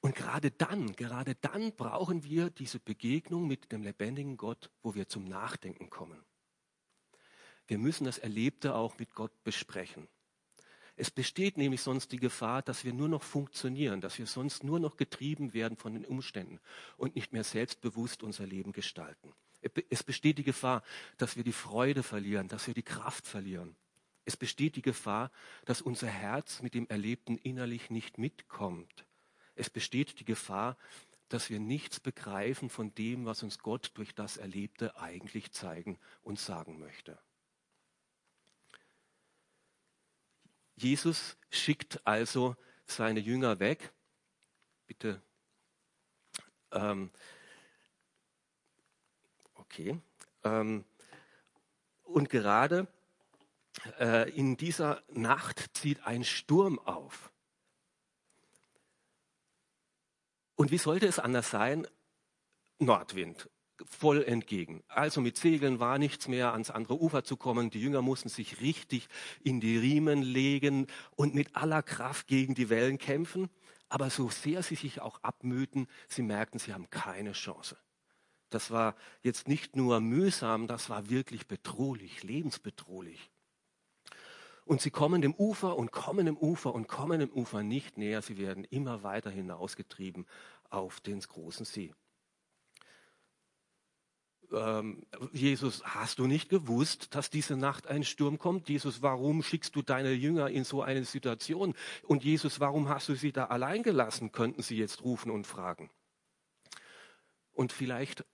Und 0.00 0.14
gerade 0.14 0.50
dann, 0.50 0.92
gerade 0.92 1.34
dann 1.34 1.74
brauchen 1.74 2.24
wir 2.24 2.50
diese 2.50 2.78
Begegnung 2.78 3.46
mit 3.46 3.72
dem 3.72 3.82
lebendigen 3.82 4.36
Gott, 4.36 4.70
wo 4.82 4.94
wir 4.94 5.08
zum 5.08 5.24
Nachdenken 5.24 5.88
kommen. 5.88 6.22
Wir 7.66 7.78
müssen 7.78 8.04
das 8.04 8.18
Erlebte 8.18 8.74
auch 8.74 8.98
mit 8.98 9.14
Gott 9.14 9.32
besprechen. 9.44 10.08
Es 10.94 11.10
besteht 11.10 11.56
nämlich 11.56 11.80
sonst 11.80 12.12
die 12.12 12.18
Gefahr, 12.18 12.60
dass 12.60 12.84
wir 12.84 12.92
nur 12.92 13.08
noch 13.08 13.22
funktionieren, 13.22 14.02
dass 14.02 14.18
wir 14.18 14.26
sonst 14.26 14.62
nur 14.62 14.78
noch 14.78 14.98
getrieben 14.98 15.54
werden 15.54 15.78
von 15.78 15.94
den 15.94 16.04
Umständen 16.04 16.60
und 16.98 17.14
nicht 17.14 17.32
mehr 17.32 17.44
selbstbewusst 17.44 18.22
unser 18.22 18.46
Leben 18.46 18.72
gestalten. 18.72 19.32
Es 19.88 20.02
besteht 20.02 20.36
die 20.36 20.44
Gefahr, 20.44 20.82
dass 21.16 21.36
wir 21.36 21.44
die 21.44 21.54
Freude 21.54 22.02
verlieren, 22.02 22.46
dass 22.46 22.66
wir 22.66 22.74
die 22.74 22.82
Kraft 22.82 23.26
verlieren. 23.26 23.74
Es 24.24 24.36
besteht 24.36 24.76
die 24.76 24.82
Gefahr, 24.82 25.30
dass 25.64 25.82
unser 25.82 26.08
Herz 26.08 26.62
mit 26.62 26.74
dem 26.74 26.88
Erlebten 26.88 27.38
innerlich 27.38 27.90
nicht 27.90 28.18
mitkommt. 28.18 29.06
Es 29.54 29.70
besteht 29.70 30.20
die 30.20 30.24
Gefahr, 30.24 30.76
dass 31.28 31.48
wir 31.48 31.60
nichts 31.60 32.00
begreifen 32.00 32.70
von 32.70 32.94
dem, 32.94 33.24
was 33.24 33.42
uns 33.42 33.58
Gott 33.58 33.92
durch 33.94 34.14
das 34.14 34.36
Erlebte 34.36 34.96
eigentlich 34.96 35.52
zeigen 35.52 35.98
und 36.22 36.38
sagen 36.38 36.78
möchte. 36.78 37.18
Jesus 40.76 41.36
schickt 41.50 42.04
also 42.06 42.56
seine 42.86 43.20
Jünger 43.20 43.60
weg. 43.60 43.92
Bitte. 44.86 45.22
Ähm, 46.72 47.10
okay. 49.54 50.00
Ähm, 50.42 50.84
und 52.02 52.28
gerade 52.28 52.88
äh, 53.98 54.30
in 54.30 54.56
dieser 54.56 55.02
Nacht 55.12 55.76
zieht 55.76 56.06
ein 56.06 56.24
Sturm 56.24 56.78
auf. 56.78 57.30
Und 60.56 60.70
wie 60.70 60.78
sollte 60.78 61.06
es 61.06 61.18
anders 61.18 61.50
sein? 61.50 61.86
Nordwind, 62.78 63.48
voll 63.84 64.22
entgegen. 64.24 64.82
Also 64.88 65.20
mit 65.20 65.36
Segeln 65.36 65.80
war 65.80 65.98
nichts 65.98 66.28
mehr, 66.28 66.52
ans 66.52 66.70
andere 66.70 67.00
Ufer 67.00 67.24
zu 67.24 67.36
kommen. 67.36 67.70
Die 67.70 67.80
Jünger 67.80 68.02
mussten 68.02 68.28
sich 68.28 68.60
richtig 68.60 69.08
in 69.42 69.60
die 69.60 69.76
Riemen 69.78 70.22
legen 70.22 70.86
und 71.16 71.34
mit 71.34 71.56
aller 71.56 71.82
Kraft 71.82 72.26
gegen 72.26 72.54
die 72.54 72.68
Wellen 72.68 72.98
kämpfen. 72.98 73.48
Aber 73.88 74.10
so 74.10 74.28
sehr 74.28 74.62
sie 74.62 74.76
sich 74.76 75.00
auch 75.00 75.22
abmühten, 75.22 75.88
sie 76.08 76.22
merkten, 76.22 76.60
sie 76.60 76.72
haben 76.72 76.90
keine 76.90 77.32
Chance. 77.32 77.76
Das 78.50 78.70
war 78.70 78.96
jetzt 79.22 79.48
nicht 79.48 79.76
nur 79.76 80.00
mühsam, 80.00 80.66
das 80.66 80.90
war 80.90 81.08
wirklich 81.08 81.46
bedrohlich, 81.46 82.22
lebensbedrohlich. 82.22 83.29
Und 84.70 84.80
sie 84.80 84.92
kommen 84.92 85.20
dem 85.20 85.34
Ufer 85.34 85.76
und 85.76 85.90
kommen 85.90 86.26
dem 86.26 86.36
Ufer 86.36 86.72
und 86.72 86.86
kommen 86.86 87.18
dem 87.18 87.32
Ufer 87.32 87.64
nicht 87.64 87.98
näher. 87.98 88.22
Sie 88.22 88.38
werden 88.38 88.62
immer 88.62 89.02
weiter 89.02 89.28
hinausgetrieben 89.28 90.28
auf 90.68 91.00
den 91.00 91.18
großen 91.18 91.66
See. 91.66 91.92
Ähm, 94.52 95.04
Jesus, 95.32 95.82
hast 95.82 96.20
du 96.20 96.28
nicht 96.28 96.50
gewusst, 96.50 97.16
dass 97.16 97.30
diese 97.30 97.56
Nacht 97.56 97.88
ein 97.88 98.04
Sturm 98.04 98.38
kommt? 98.38 98.68
Jesus, 98.68 99.02
warum 99.02 99.42
schickst 99.42 99.74
du 99.74 99.82
deine 99.82 100.12
Jünger 100.12 100.50
in 100.50 100.62
so 100.62 100.82
eine 100.82 101.02
Situation? 101.02 101.74
Und 102.04 102.22
Jesus, 102.22 102.60
warum 102.60 102.88
hast 102.88 103.08
du 103.08 103.16
sie 103.16 103.32
da 103.32 103.46
allein 103.46 103.82
gelassen? 103.82 104.30
Könnten 104.30 104.62
sie 104.62 104.76
jetzt 104.76 105.02
rufen 105.02 105.32
und 105.32 105.48
fragen. 105.48 105.90
Und 107.50 107.72
vielleicht 107.72 108.24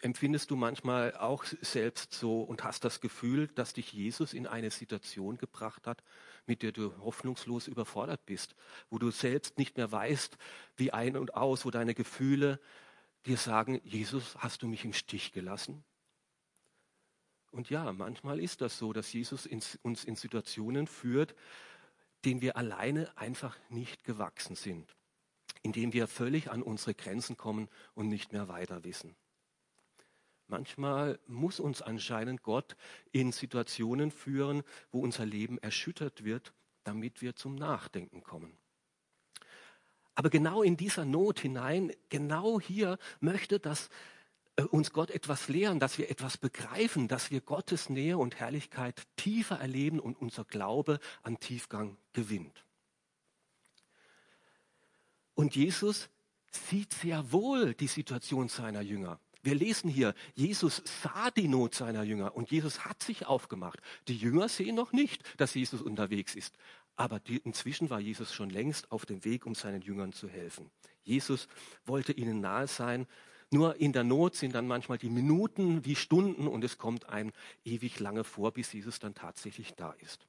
Empfindest 0.00 0.50
du 0.50 0.56
manchmal 0.56 1.16
auch 1.16 1.44
selbst 1.44 2.12
so 2.12 2.42
und 2.42 2.62
hast 2.62 2.84
das 2.84 3.00
Gefühl, 3.00 3.48
dass 3.48 3.72
dich 3.72 3.92
Jesus 3.92 4.34
in 4.34 4.46
eine 4.46 4.70
Situation 4.70 5.38
gebracht 5.38 5.86
hat, 5.86 6.02
mit 6.46 6.62
der 6.62 6.72
du 6.72 6.94
hoffnungslos 6.98 7.68
überfordert 7.68 8.26
bist, 8.26 8.54
wo 8.90 8.98
du 8.98 9.10
selbst 9.10 9.56
nicht 9.56 9.78
mehr 9.78 9.90
weißt, 9.90 10.36
wie 10.76 10.92
ein 10.92 11.16
und 11.16 11.34
aus, 11.34 11.64
wo 11.64 11.70
deine 11.70 11.94
Gefühle 11.94 12.60
dir 13.24 13.38
sagen, 13.38 13.80
Jesus, 13.84 14.36
hast 14.36 14.62
du 14.62 14.68
mich 14.68 14.84
im 14.84 14.92
Stich 14.92 15.32
gelassen? 15.32 15.82
Und 17.50 17.70
ja, 17.70 17.92
manchmal 17.92 18.40
ist 18.40 18.60
das 18.60 18.76
so, 18.78 18.92
dass 18.92 19.12
Jesus 19.12 19.46
uns 19.46 20.04
in 20.04 20.16
Situationen 20.16 20.86
führt, 20.86 21.34
denen 22.24 22.42
wir 22.42 22.56
alleine 22.56 23.16
einfach 23.16 23.56
nicht 23.70 24.04
gewachsen 24.04 24.56
sind, 24.56 24.94
indem 25.62 25.92
wir 25.92 26.08
völlig 26.08 26.50
an 26.50 26.62
unsere 26.62 26.94
Grenzen 26.94 27.36
kommen 27.36 27.68
und 27.94 28.08
nicht 28.08 28.32
mehr 28.32 28.48
weiter 28.48 28.82
wissen. 28.84 29.14
Manchmal 30.46 31.18
muss 31.26 31.58
uns 31.58 31.80
anscheinend 31.80 32.42
Gott 32.42 32.76
in 33.12 33.32
Situationen 33.32 34.10
führen, 34.10 34.62
wo 34.90 35.00
unser 35.00 35.24
Leben 35.24 35.58
erschüttert 35.58 36.24
wird, 36.24 36.52
damit 36.84 37.22
wir 37.22 37.34
zum 37.34 37.54
Nachdenken 37.54 38.22
kommen. 38.22 38.56
Aber 40.14 40.30
genau 40.30 40.62
in 40.62 40.76
dieser 40.76 41.04
Not 41.04 41.40
hinein, 41.40 41.92
genau 42.08 42.60
hier 42.60 42.98
möchte 43.20 43.58
das 43.58 43.88
äh, 44.56 44.62
uns 44.62 44.92
Gott 44.92 45.10
etwas 45.10 45.48
lehren, 45.48 45.80
dass 45.80 45.98
wir 45.98 46.10
etwas 46.10 46.36
begreifen, 46.36 47.08
dass 47.08 47.30
wir 47.30 47.40
Gottes 47.40 47.88
Nähe 47.88 48.18
und 48.18 48.36
Herrlichkeit 48.36 49.02
tiefer 49.16 49.58
erleben 49.58 49.98
und 49.98 50.20
unser 50.20 50.44
Glaube 50.44 51.00
an 51.22 51.40
Tiefgang 51.40 51.96
gewinnt. 52.12 52.64
Und 55.34 55.56
Jesus 55.56 56.08
sieht 56.50 56.92
sehr 56.92 57.32
wohl 57.32 57.74
die 57.74 57.88
Situation 57.88 58.48
seiner 58.48 58.82
Jünger. 58.82 59.18
Wir 59.44 59.54
lesen 59.54 59.90
hier, 59.90 60.14
Jesus 60.34 60.82
sah 61.02 61.30
die 61.30 61.48
Not 61.48 61.74
seiner 61.74 62.02
Jünger 62.02 62.34
und 62.34 62.50
Jesus 62.50 62.86
hat 62.86 63.02
sich 63.02 63.26
aufgemacht. 63.26 63.78
Die 64.08 64.16
Jünger 64.16 64.48
sehen 64.48 64.74
noch 64.74 64.92
nicht, 64.92 65.22
dass 65.38 65.52
Jesus 65.52 65.82
unterwegs 65.82 66.34
ist. 66.34 66.56
Aber 66.96 67.20
die, 67.20 67.36
inzwischen 67.36 67.90
war 67.90 68.00
Jesus 68.00 68.32
schon 68.32 68.48
längst 68.48 68.90
auf 68.90 69.04
dem 69.04 69.22
Weg, 69.26 69.44
um 69.44 69.54
seinen 69.54 69.82
Jüngern 69.82 70.14
zu 70.14 70.28
helfen. 70.28 70.70
Jesus 71.02 71.46
wollte 71.84 72.12
ihnen 72.12 72.40
nahe 72.40 72.66
sein. 72.66 73.06
Nur 73.50 73.76
in 73.76 73.92
der 73.92 74.02
Not 74.02 74.34
sind 74.34 74.54
dann 74.54 74.66
manchmal 74.66 74.96
die 74.96 75.10
Minuten 75.10 75.84
wie 75.84 75.94
Stunden 75.94 76.48
und 76.48 76.64
es 76.64 76.78
kommt 76.78 77.10
ein 77.10 77.30
ewig 77.64 78.00
lange 78.00 78.24
vor, 78.24 78.50
bis 78.52 78.72
Jesus 78.72 78.98
dann 78.98 79.14
tatsächlich 79.14 79.74
da 79.74 79.92
ist. 80.00 80.26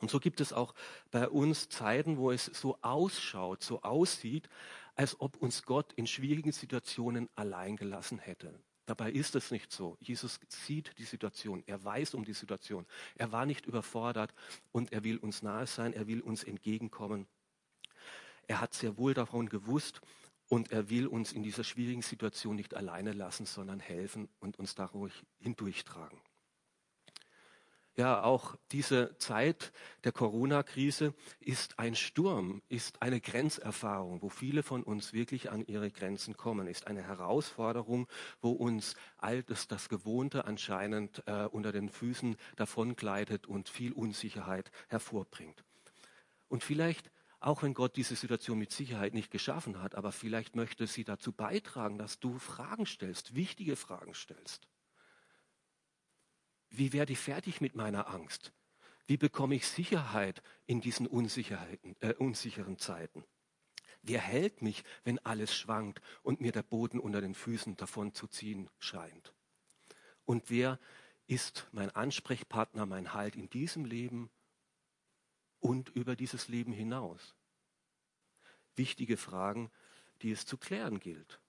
Und 0.00 0.10
so 0.10 0.20
gibt 0.20 0.42
es 0.42 0.52
auch 0.52 0.74
bei 1.10 1.26
uns 1.26 1.70
Zeiten, 1.70 2.18
wo 2.18 2.30
es 2.30 2.44
so 2.44 2.76
ausschaut, 2.82 3.62
so 3.62 3.80
aussieht, 3.80 4.50
als 4.96 5.20
ob 5.20 5.36
uns 5.36 5.62
Gott 5.62 5.92
in 5.92 6.06
schwierigen 6.06 6.52
Situationen 6.52 7.28
allein 7.36 7.76
gelassen 7.76 8.18
hätte. 8.18 8.58
Dabei 8.86 9.10
ist 9.10 9.34
es 9.34 9.50
nicht 9.50 9.72
so. 9.72 9.96
Jesus 10.00 10.40
sieht 10.48 10.96
die 10.98 11.04
Situation, 11.04 11.62
er 11.66 11.82
weiß 11.82 12.14
um 12.14 12.24
die 12.24 12.32
Situation, 12.32 12.86
er 13.16 13.32
war 13.32 13.44
nicht 13.44 13.66
überfordert 13.66 14.32
und 14.72 14.92
er 14.92 15.04
will 15.04 15.18
uns 15.18 15.42
nahe 15.42 15.66
sein, 15.66 15.92
er 15.92 16.06
will 16.06 16.20
uns 16.20 16.44
entgegenkommen. 16.44 17.26
Er 18.46 18.60
hat 18.60 18.74
sehr 18.74 18.96
wohl 18.96 19.12
davon 19.12 19.48
gewusst 19.48 20.00
und 20.48 20.70
er 20.70 20.88
will 20.88 21.08
uns 21.08 21.32
in 21.32 21.42
dieser 21.42 21.64
schwierigen 21.64 22.02
Situation 22.02 22.54
nicht 22.54 22.74
alleine 22.74 23.12
lassen, 23.12 23.44
sondern 23.44 23.80
helfen 23.80 24.28
und 24.38 24.58
uns 24.58 24.76
dadurch 24.76 25.24
hindurchtragen. 25.40 26.20
Ja, 27.96 28.22
auch 28.24 28.56
diese 28.72 29.16
Zeit 29.16 29.72
der 30.04 30.12
Corona-Krise 30.12 31.14
ist 31.40 31.78
ein 31.78 31.94
Sturm, 31.94 32.60
ist 32.68 33.00
eine 33.00 33.22
Grenzerfahrung, 33.22 34.20
wo 34.20 34.28
viele 34.28 34.62
von 34.62 34.82
uns 34.82 35.14
wirklich 35.14 35.50
an 35.50 35.64
ihre 35.66 35.90
Grenzen 35.90 36.36
kommen, 36.36 36.66
ist 36.66 36.86
eine 36.88 37.02
Herausforderung, 37.02 38.06
wo 38.42 38.50
uns 38.50 38.96
all 39.16 39.42
das, 39.42 39.66
das 39.66 39.88
Gewohnte 39.88 40.44
anscheinend 40.44 41.22
äh, 41.26 41.46
unter 41.46 41.72
den 41.72 41.88
Füßen 41.88 42.36
davongleitet 42.56 43.46
und 43.46 43.70
viel 43.70 43.94
Unsicherheit 43.94 44.70
hervorbringt. 44.88 45.64
Und 46.48 46.62
vielleicht 46.62 47.10
auch 47.40 47.62
wenn 47.62 47.74
Gott 47.74 47.96
diese 47.96 48.16
Situation 48.16 48.58
mit 48.58 48.72
Sicherheit 48.72 49.14
nicht 49.14 49.30
geschaffen 49.30 49.80
hat, 49.82 49.94
aber 49.94 50.12
vielleicht 50.12 50.56
möchte 50.56 50.86
sie 50.86 51.04
dazu 51.04 51.32
beitragen, 51.32 51.96
dass 51.96 52.18
du 52.18 52.38
Fragen 52.38 52.84
stellst, 52.86 53.34
wichtige 53.34 53.76
Fragen 53.76 54.14
stellst. 54.14 54.68
Wie 56.70 56.92
werde 56.92 57.12
ich 57.12 57.18
fertig 57.18 57.60
mit 57.60 57.74
meiner 57.74 58.08
Angst? 58.08 58.52
Wie 59.06 59.16
bekomme 59.16 59.54
ich 59.54 59.66
Sicherheit 59.66 60.42
in 60.66 60.80
diesen 60.80 61.06
äh, 61.06 62.14
unsicheren 62.18 62.78
Zeiten? 62.78 63.24
Wer 64.02 64.20
hält 64.20 64.62
mich, 64.62 64.84
wenn 65.04 65.18
alles 65.20 65.54
schwankt 65.54 66.00
und 66.22 66.40
mir 66.40 66.52
der 66.52 66.62
Boden 66.62 66.98
unter 66.98 67.20
den 67.20 67.34
Füßen 67.34 67.76
davon 67.76 68.14
zu 68.14 68.26
ziehen 68.26 68.68
scheint? 68.78 69.32
Und 70.24 70.50
wer 70.50 70.78
ist 71.26 71.68
mein 71.72 71.90
Ansprechpartner, 71.90 72.86
mein 72.86 73.14
Halt 73.14 73.36
in 73.36 73.48
diesem 73.50 73.84
Leben 73.84 74.30
und 75.60 75.88
über 75.90 76.16
dieses 76.16 76.48
Leben 76.48 76.72
hinaus? 76.72 77.34
Wichtige 78.74 79.16
Fragen, 79.16 79.70
die 80.22 80.32
es 80.32 80.46
zu 80.46 80.56
klären 80.56 81.00
gilt. 81.00 81.40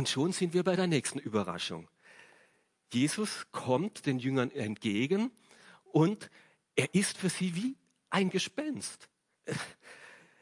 Und 0.00 0.08
schon 0.08 0.32
sind 0.32 0.54
wir 0.54 0.62
bei 0.62 0.76
der 0.76 0.86
nächsten 0.86 1.18
Überraschung. 1.18 1.86
Jesus 2.90 3.44
kommt 3.52 4.06
den 4.06 4.18
Jüngern 4.18 4.50
entgegen 4.50 5.30
und 5.84 6.30
er 6.74 6.94
ist 6.94 7.18
für 7.18 7.28
sie 7.28 7.54
wie 7.54 7.76
ein 8.08 8.30
Gespenst. 8.30 9.10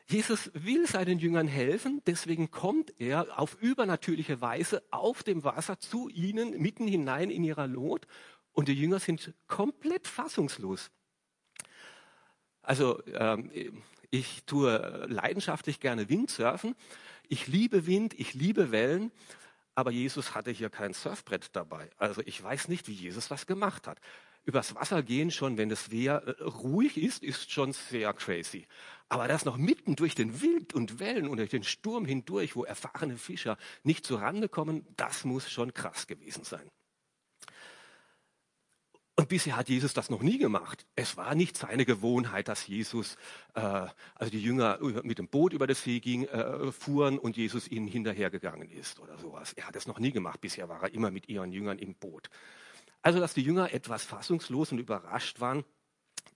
Jesus 0.07 0.53
will 0.55 0.87
seinen 0.87 1.19
Jüngern 1.19 1.49
helfen, 1.49 2.03
deswegen 2.07 2.53
kommt 2.53 3.01
er 3.01 3.37
auf 3.37 3.61
übernatürliche 3.61 4.41
Weise 4.41 4.85
auf 4.93 5.25
dem 5.25 5.43
Wasser 5.43 5.81
zu 5.81 6.09
ihnen, 6.09 6.57
mitten 6.63 6.87
hinein 6.87 7.29
in 7.29 7.43
ihrer 7.43 7.67
Not 7.67 8.07
und 8.53 8.69
die 8.69 8.75
Jünger 8.75 9.01
sind 9.01 9.35
komplett 9.49 10.07
fassungslos. 10.07 10.93
Also 12.63 13.05
ähm, 13.07 13.51
ich 14.11 14.45
tue 14.45 15.07
leidenschaftlich 15.09 15.81
gerne 15.81 16.09
Windsurfen 16.09 16.77
ich 17.29 17.47
liebe 17.47 17.87
Wind, 17.87 18.19
ich 18.19 18.35
liebe 18.35 18.73
Wellen, 18.73 19.13
aber 19.79 19.93
Jesus 19.93 20.35
hatte 20.35 20.51
hier 20.51 20.71
kein 20.71 20.93
Surfbrett 20.93 21.51
dabei. 21.53 21.89
Also 21.99 22.21
ich 22.27 22.43
weiß 22.43 22.67
nicht, 22.67 22.89
wie 22.89 22.95
Jesus 22.95 23.29
das 23.29 23.47
gemacht 23.47 23.87
hat. 23.87 24.01
Übers 24.45 24.75
Wasser 24.75 25.05
gehen 25.05 25.31
schon, 25.31 25.57
wenn 25.57 25.69
das 25.69 25.93
Wehr 25.93 26.21
äh, 26.27 26.43
ruhig 26.43 26.97
ist, 26.97 27.23
ist 27.23 27.53
schon 27.53 27.73
sehr 27.73 28.13
crazy. 28.13 28.67
Aber 29.09 29.29
das 29.29 29.45
noch 29.45 29.57
mitten 29.57 29.95
durch 29.95 30.17
den 30.17 30.43
Wind 30.43 30.75
und 30.75 30.99
Wellen 30.99 31.29
und 31.29 31.37
durch 31.37 31.51
den 31.51 31.63
Sturm 31.63 32.07
hindurch, 32.07 32.57
wo 32.57 32.65
erfahrene 32.65 33.17
Fischer 33.17 33.57
nicht 33.85 34.05
zur 34.05 34.21
Rande 34.21 34.49
kommen, 34.49 34.85
das 34.97 35.25
muss 35.25 35.49
schon 35.49 35.73
krass 35.73 36.09
gewesen 36.09 36.43
sein. 36.43 36.69
Und 39.19 39.29
bisher 39.29 39.57
hat 39.57 39.69
Jesus 39.69 39.95
das 39.95 40.11
noch 40.11 40.23
nie 40.23 40.39
gemacht. 40.39 40.87
Es 40.95 41.17
war 41.17 41.35
nicht 41.35 41.57
seine 41.57 41.85
Gewohnheit, 41.85 42.47
dass 42.47 42.69
Jesus, 42.69 43.17
äh, 43.55 43.61
also 44.15 44.31
die 44.31 44.41
Jünger 44.41 44.79
mit 45.03 45.19
dem 45.19 45.27
Boot 45.27 45.53
über 45.53 45.67
das 45.67 45.83
See 45.83 45.99
ging, 45.99 46.23
äh, 46.27 46.71
fuhren 46.71 47.19
und 47.19 47.37
Jesus 47.37 47.67
ihnen 47.67 47.89
hinterhergegangen 47.89 48.71
ist 48.71 49.01
oder 49.01 49.19
sowas. 49.19 49.55
Er 49.55 49.67
hat 49.67 49.75
es 49.75 49.89
noch 49.89 49.99
nie 49.99 50.13
gemacht. 50.13 50.41
Bisher 50.41 50.69
war 50.69 50.85
er 50.85 50.95
immer 50.95 51.11
mit 51.11 51.29
ihren 51.29 51.51
Jüngern 51.51 51.81
im 51.81 51.97
Boot. 51.97 52.31
Also, 53.03 53.19
dass 53.19 53.35
die 53.35 53.43
Jünger 53.43 53.75
etwas 53.75 54.05
fassungslos 54.05 54.71
und 54.71 54.79
überrascht 54.79 55.41
waren, 55.41 55.65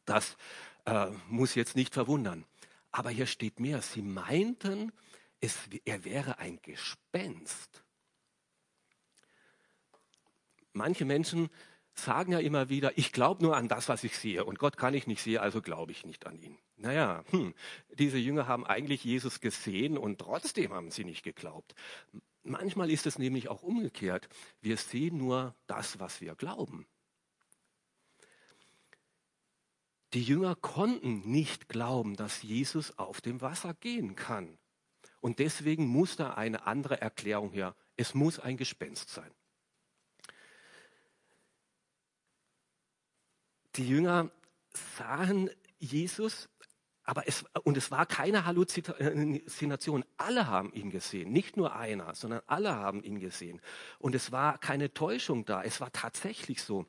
das 0.04 0.36
äh, 0.84 1.06
muss 1.28 1.54
jetzt 1.54 1.76
nicht 1.76 1.94
verwundern. 1.94 2.44
Aber 2.90 3.10
hier 3.10 3.26
steht 3.26 3.60
mehr. 3.60 3.80
Sie 3.80 4.02
meinten, 4.02 4.90
es, 5.38 5.56
er 5.84 6.04
wäre 6.04 6.40
ein 6.40 6.58
Gespenst. 6.62 7.84
Manche 10.72 11.04
Menschen 11.04 11.48
sagen 11.94 12.32
ja 12.32 12.38
immer 12.38 12.68
wieder, 12.68 12.96
ich 12.96 13.12
glaube 13.12 13.42
nur 13.42 13.56
an 13.56 13.68
das, 13.68 13.88
was 13.88 14.04
ich 14.04 14.16
sehe. 14.16 14.44
Und 14.44 14.58
Gott 14.58 14.76
kann 14.76 14.94
ich 14.94 15.06
nicht 15.06 15.22
sehen, 15.22 15.38
also 15.38 15.60
glaube 15.60 15.92
ich 15.92 16.04
nicht 16.04 16.26
an 16.26 16.38
ihn. 16.38 16.58
Naja, 16.76 17.24
hm, 17.30 17.54
diese 17.94 18.18
Jünger 18.18 18.46
haben 18.46 18.66
eigentlich 18.66 19.04
Jesus 19.04 19.40
gesehen 19.40 19.98
und 19.98 20.18
trotzdem 20.18 20.72
haben 20.72 20.90
sie 20.90 21.04
nicht 21.04 21.22
geglaubt. 21.22 21.74
Manchmal 22.44 22.90
ist 22.90 23.06
es 23.06 23.18
nämlich 23.18 23.48
auch 23.48 23.62
umgekehrt. 23.62 24.28
Wir 24.60 24.76
sehen 24.76 25.16
nur 25.16 25.54
das, 25.66 26.00
was 26.00 26.20
wir 26.20 26.34
glauben. 26.34 26.86
Die 30.14 30.22
Jünger 30.22 30.56
konnten 30.56 31.20
nicht 31.30 31.68
glauben, 31.68 32.16
dass 32.16 32.42
Jesus 32.42 32.98
auf 32.98 33.20
dem 33.20 33.40
Wasser 33.40 33.74
gehen 33.74 34.14
kann. 34.14 34.58
Und 35.20 35.38
deswegen 35.38 35.86
muss 35.86 36.16
da 36.16 36.34
eine 36.34 36.66
andere 36.66 37.00
Erklärung 37.00 37.52
her. 37.52 37.76
Es 37.96 38.12
muss 38.12 38.38
ein 38.38 38.56
Gespenst 38.56 39.08
sein. 39.08 39.30
Die 43.76 43.88
Jünger 43.88 44.30
sahen 44.96 45.50
Jesus, 45.78 46.48
aber 47.04 47.26
es, 47.26 47.44
und 47.64 47.76
es 47.76 47.90
war 47.90 48.06
keine 48.06 48.44
Halluzination. 48.44 50.04
Alle 50.16 50.46
haben 50.46 50.72
ihn 50.72 50.90
gesehen, 50.90 51.32
nicht 51.32 51.56
nur 51.56 51.74
einer, 51.74 52.14
sondern 52.14 52.42
alle 52.46 52.74
haben 52.74 53.02
ihn 53.02 53.18
gesehen. 53.18 53.60
Und 53.98 54.14
es 54.14 54.30
war 54.30 54.58
keine 54.58 54.92
Täuschung 54.94 55.44
da, 55.44 55.62
es 55.62 55.80
war 55.80 55.90
tatsächlich 55.92 56.62
so. 56.62 56.86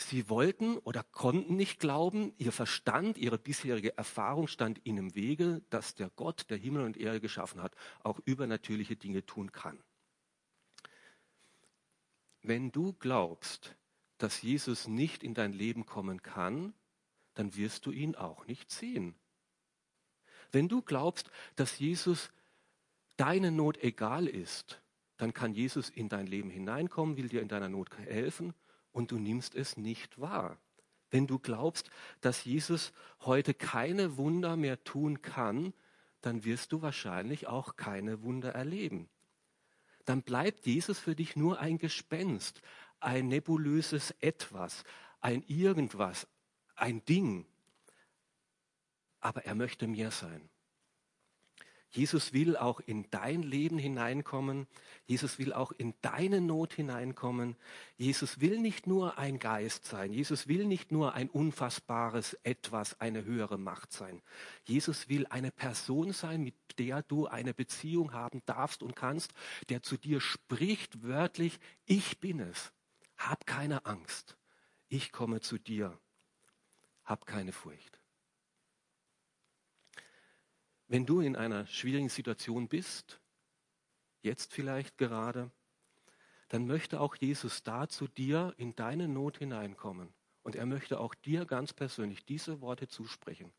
Sie 0.00 0.28
wollten 0.28 0.78
oder 0.78 1.02
konnten 1.02 1.56
nicht 1.56 1.80
glauben, 1.80 2.32
ihr 2.38 2.52
Verstand, 2.52 3.18
ihre 3.18 3.36
bisherige 3.36 3.96
Erfahrung 3.98 4.46
stand 4.46 4.80
ihnen 4.84 4.98
im 4.98 5.14
Wege, 5.16 5.60
dass 5.70 5.96
der 5.96 6.08
Gott, 6.10 6.50
der 6.50 6.56
Himmel 6.56 6.84
und 6.84 6.96
Erde 6.96 7.20
geschaffen 7.20 7.60
hat, 7.60 7.74
auch 8.04 8.20
übernatürliche 8.24 8.94
Dinge 8.94 9.26
tun 9.26 9.50
kann. 9.50 9.82
Wenn 12.42 12.70
du 12.70 12.92
glaubst, 12.92 13.74
dass 14.18 14.42
Jesus 14.42 14.88
nicht 14.88 15.22
in 15.22 15.34
dein 15.34 15.52
Leben 15.52 15.86
kommen 15.86 16.22
kann, 16.22 16.74
dann 17.34 17.56
wirst 17.56 17.86
du 17.86 17.92
ihn 17.92 18.16
auch 18.16 18.46
nicht 18.46 18.70
sehen. 18.70 19.14
Wenn 20.50 20.68
du 20.68 20.82
glaubst, 20.82 21.30
dass 21.56 21.78
Jesus 21.78 22.30
deine 23.16 23.52
Not 23.52 23.82
egal 23.82 24.26
ist, 24.26 24.80
dann 25.16 25.34
kann 25.34 25.52
Jesus 25.52 25.90
in 25.90 26.08
dein 26.08 26.26
Leben 26.26 26.50
hineinkommen, 26.50 27.16
will 27.16 27.28
dir 27.28 27.42
in 27.42 27.48
deiner 27.48 27.68
Not 27.68 27.96
helfen 27.98 28.54
und 28.92 29.10
du 29.10 29.18
nimmst 29.18 29.54
es 29.54 29.76
nicht 29.76 30.20
wahr. 30.20 30.58
Wenn 31.10 31.26
du 31.26 31.38
glaubst, 31.38 31.90
dass 32.20 32.44
Jesus 32.44 32.92
heute 33.20 33.54
keine 33.54 34.16
Wunder 34.16 34.56
mehr 34.56 34.82
tun 34.84 35.22
kann, 35.22 35.72
dann 36.20 36.44
wirst 36.44 36.72
du 36.72 36.82
wahrscheinlich 36.82 37.46
auch 37.46 37.76
keine 37.76 38.22
Wunder 38.22 38.52
erleben. 38.52 39.08
Dann 40.04 40.22
bleibt 40.22 40.66
Jesus 40.66 40.98
für 40.98 41.14
dich 41.14 41.36
nur 41.36 41.58
ein 41.60 41.78
Gespenst, 41.78 42.62
ein 43.00 43.28
nebulöses 43.28 44.12
Etwas, 44.20 44.84
ein 45.20 45.42
Irgendwas, 45.46 46.26
ein 46.76 47.04
Ding. 47.04 47.46
Aber 49.20 49.44
er 49.44 49.54
möchte 49.54 49.86
mehr 49.86 50.10
sein. 50.10 50.48
Jesus 51.90 52.34
will 52.34 52.56
auch 52.56 52.80
in 52.80 53.10
dein 53.10 53.42
Leben 53.42 53.78
hineinkommen. 53.78 54.66
Jesus 55.06 55.38
will 55.38 55.54
auch 55.54 55.72
in 55.72 55.94
deine 56.02 56.42
Not 56.42 56.74
hineinkommen. 56.74 57.56
Jesus 57.96 58.40
will 58.40 58.58
nicht 58.58 58.86
nur 58.86 59.16
ein 59.16 59.38
Geist 59.38 59.86
sein. 59.86 60.12
Jesus 60.12 60.48
will 60.48 60.66
nicht 60.66 60.92
nur 60.92 61.14
ein 61.14 61.30
unfassbares 61.30 62.34
Etwas, 62.42 63.00
eine 63.00 63.24
höhere 63.24 63.58
Macht 63.58 63.92
sein. 63.92 64.20
Jesus 64.64 65.08
will 65.08 65.26
eine 65.28 65.50
Person 65.50 66.12
sein, 66.12 66.42
mit 66.42 66.54
der 66.78 67.02
du 67.02 67.26
eine 67.26 67.54
Beziehung 67.54 68.12
haben 68.12 68.42
darfst 68.44 68.82
und 68.82 68.94
kannst, 68.94 69.32
der 69.70 69.82
zu 69.82 69.96
dir 69.96 70.20
spricht 70.20 71.02
wörtlich, 71.02 71.58
ich 71.86 72.20
bin 72.20 72.40
es. 72.40 72.70
Hab 73.18 73.46
keine 73.46 73.84
Angst. 73.84 74.36
Ich 74.88 75.12
komme 75.12 75.40
zu 75.40 75.58
dir. 75.58 75.98
Hab 77.04 77.26
keine 77.26 77.52
Furcht. 77.52 78.00
Wenn 80.86 81.04
du 81.04 81.20
in 81.20 81.36
einer 81.36 81.66
schwierigen 81.66 82.08
Situation 82.08 82.68
bist, 82.68 83.20
jetzt 84.22 84.54
vielleicht 84.54 84.96
gerade, 84.96 85.50
dann 86.48 86.66
möchte 86.66 87.00
auch 87.00 87.14
Jesus 87.14 87.62
da 87.62 87.88
zu 87.88 88.08
dir 88.08 88.54
in 88.56 88.74
deine 88.74 89.06
Not 89.06 89.38
hineinkommen. 89.38 90.14
Und 90.42 90.56
er 90.56 90.64
möchte 90.64 90.98
auch 90.98 91.14
dir 91.14 91.44
ganz 91.44 91.74
persönlich 91.74 92.24
diese 92.24 92.62
Worte 92.62 92.88
zusprechen. 92.88 93.52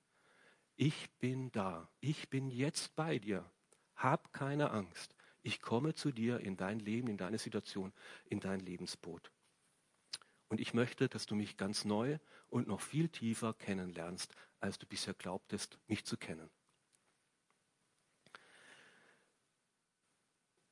Ich 0.76 1.12
bin 1.20 1.52
da. 1.52 1.88
Ich 2.00 2.30
bin 2.30 2.50
jetzt 2.50 2.96
bei 2.96 3.20
dir. 3.20 3.46
Hab 3.96 4.34
keine 4.34 4.72
Angst. 4.72 5.14
Ich 5.44 5.62
komme 5.62 5.94
zu 5.94 6.12
dir 6.12 6.40
in 6.40 6.58
dein 6.58 6.80
Leben, 6.80 7.08
in 7.10 7.18
deine 7.18 7.38
Situation, 7.38 7.94
in 8.26 8.40
dein 8.40 8.60
Lebensboot. 8.60 9.32
Und 10.50 10.60
ich 10.60 10.74
möchte, 10.74 11.08
dass 11.08 11.26
du 11.28 11.36
mich 11.36 11.58
ganz 11.58 11.86
neu 11.86 12.18
und 12.50 12.68
noch 12.68 12.82
viel 12.82 13.08
tiefer 13.08 13.54
kennenlernst, 13.54 14.34
als 14.60 14.80
du 14.80 14.88
bisher 14.88 15.14
glaubtest, 15.14 15.78
mich 15.88 16.06
zu 16.06 16.18
kennen. 16.18 16.50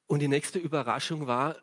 Und 0.07 0.19
die 0.19 0.27
nächste 0.27 0.57
Überraschung 0.57 1.27
war, 1.27 1.57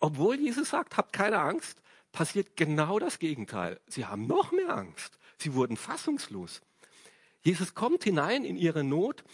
obwohl 0.00 0.36
Jesus 0.36 0.70
sagt, 0.70 0.96
habt 0.96 1.12
keine 1.12 1.38
Angst, 1.38 1.80
passiert 2.10 2.56
genau 2.56 2.98
das 2.98 3.18
Gegenteil. 3.18 3.80
Sie 3.86 4.06
haben 4.06 4.26
noch 4.26 4.50
mehr 4.50 4.74
Angst. 4.76 5.18
Sie 5.38 5.54
wurden 5.54 5.76
fassungslos. 5.76 6.62
Jesus 7.42 7.74
kommt 7.74 8.04
hinein 8.04 8.44
in 8.44 8.56
ihre 8.56 8.82
Not. 8.82 9.24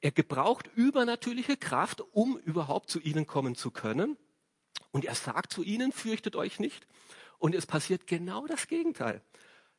Er 0.00 0.10
gebraucht 0.10 0.68
übernatürliche 0.74 1.56
Kraft, 1.56 2.02
um 2.12 2.38
überhaupt 2.38 2.90
zu 2.90 3.00
ihnen 3.00 3.26
kommen 3.26 3.54
zu 3.54 3.70
können. 3.70 4.16
Und 4.90 5.04
er 5.04 5.14
sagt 5.14 5.52
zu 5.52 5.62
ihnen, 5.62 5.92
fürchtet 5.92 6.34
euch 6.34 6.58
nicht. 6.58 6.86
Und 7.40 7.54
es 7.54 7.66
passiert 7.66 8.06
genau 8.06 8.46
das 8.46 8.68
Gegenteil. 8.68 9.22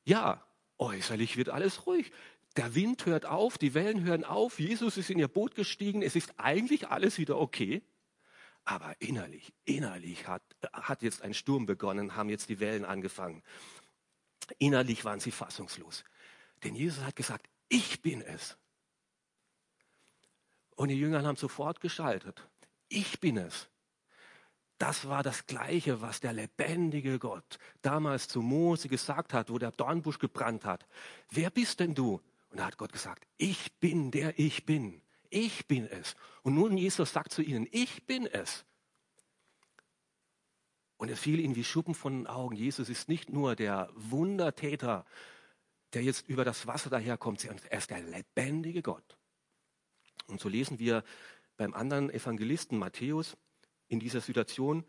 Ja, 0.04 0.44
äußerlich 0.80 1.38
wird 1.38 1.50
alles 1.50 1.86
ruhig. 1.86 2.12
Der 2.58 2.76
Wind 2.76 3.06
hört 3.06 3.26
auf, 3.26 3.58
die 3.58 3.76
Wellen 3.76 4.04
hören 4.04 4.26
auf, 4.26 4.60
Jesus 4.60 4.98
ist 4.98 5.10
in 5.10 5.20
ihr 5.20 5.30
Boot 5.30 5.56
gestiegen, 5.56 6.02
es 6.02 6.18
ist 6.18 6.34
eigentlich 6.38 6.90
alles 6.90 7.18
wieder 7.18 7.40
okay. 7.40 7.82
Aber 8.66 8.96
innerlich, 9.00 9.54
innerlich 9.64 10.28
hat, 10.28 10.42
hat 10.74 11.02
jetzt 11.04 11.22
ein 11.22 11.34
Sturm 11.34 11.66
begonnen, 11.66 12.16
haben 12.16 12.30
jetzt 12.30 12.50
die 12.50 12.60
Wellen 12.60 12.84
angefangen. 12.84 13.44
Innerlich 14.58 15.06
waren 15.06 15.20
sie 15.20 15.32
fassungslos. 15.32 16.04
Denn 16.64 16.76
Jesus 16.76 17.04
hat 17.04 17.16
gesagt, 17.16 17.48
ich 17.70 18.02
bin 18.02 18.22
es. 18.22 18.58
Und 20.76 20.90
die 20.90 21.00
Jünger 21.00 21.24
haben 21.24 21.38
sofort 21.38 21.80
geschaltet. 21.80 22.44
Ich 22.90 23.20
bin 23.20 23.38
es. 23.38 23.70
Das 24.82 25.08
war 25.08 25.22
das 25.22 25.46
Gleiche, 25.46 26.02
was 26.02 26.22
der 26.22 26.34
lebendige 26.34 27.20
Gott 27.20 27.60
damals 27.84 28.28
zu 28.28 28.42
Mose 28.42 28.90
gesagt 28.90 29.32
hat, 29.32 29.52
wo 29.52 29.60
der 29.60 29.70
Dornbusch 29.70 30.18
gebrannt 30.18 30.66
hat. 30.66 30.88
Wer 31.30 31.52
bist 31.52 31.80
denn 31.80 31.94
du? 31.94 32.20
Und 32.50 32.60
da 32.60 32.66
hat 32.66 32.80
Gott 32.80 32.92
gesagt, 32.92 33.28
ich 33.38 33.72
bin 33.74 34.10
der 34.10 34.40
ich 34.40 34.66
bin. 34.66 35.04
Ich 35.30 35.68
bin 35.68 35.86
es. 35.86 36.16
Und 36.42 36.56
nun 36.56 36.78
Jesus 36.78 37.14
sagt 37.14 37.32
zu 37.32 37.44
ihnen, 37.44 37.68
ich 37.72 38.08
bin 38.08 38.26
es. 38.26 38.66
Und 40.98 41.10
es 41.10 41.20
fiel 41.20 41.40
ihnen 41.40 41.56
wie 41.56 41.64
Schuppen 41.64 41.94
von 41.94 42.14
den 42.14 42.26
Augen. 42.26 42.56
Jesus 42.56 42.90
ist 42.90 43.08
nicht 43.08 43.30
nur 43.30 43.56
der 43.56 43.88
Wundertäter, 43.94 45.06
der 45.94 46.02
jetzt 46.02 46.28
über 46.28 46.44
das 46.44 46.66
Wasser 46.66 46.90
daherkommt, 46.90 47.40
sondern 47.40 47.64
er 47.70 47.78
ist 47.78 47.92
der 47.92 48.02
lebendige 48.02 48.82
Gott. 48.82 49.16
Und 50.26 50.42
so 50.42 50.50
lesen 50.50 50.80
wir 50.80 51.04
beim 51.56 51.76
anderen 51.76 52.10
Evangelisten 52.10 52.80
Matthäus, 52.80 53.38
in 53.92 54.00
dieser 54.00 54.22
Situation. 54.22 54.86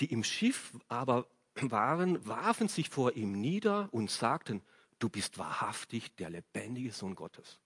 Die 0.00 0.12
im 0.12 0.24
Schiff 0.24 0.72
aber 0.88 1.26
waren, 1.60 2.26
warfen 2.26 2.68
sich 2.68 2.88
vor 2.88 3.12
ihm 3.16 3.32
nieder 3.32 3.88
und 3.92 4.10
sagten, 4.10 4.62
du 4.98 5.08
bist 5.08 5.38
wahrhaftig 5.38 6.14
der 6.16 6.30
lebendige 6.30 6.92
Sohn 6.92 7.14
Gottes. 7.14 7.58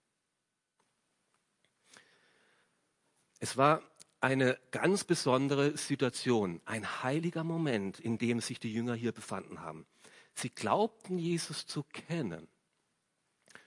Es 3.39 3.57
war 3.57 3.81
eine 4.19 4.59
ganz 4.69 5.03
besondere 5.03 5.75
Situation, 5.77 6.61
ein 6.65 7.03
heiliger 7.03 7.43
Moment, 7.43 7.99
in 7.99 8.17
dem 8.17 8.39
sich 8.39 8.59
die 8.59 8.71
Jünger 8.71 8.93
hier 8.93 9.11
befanden 9.11 9.61
haben. 9.61 9.87
Sie 10.35 10.49
glaubten, 10.49 11.17
Jesus 11.17 11.65
zu 11.65 11.83
kennen. 11.83 12.47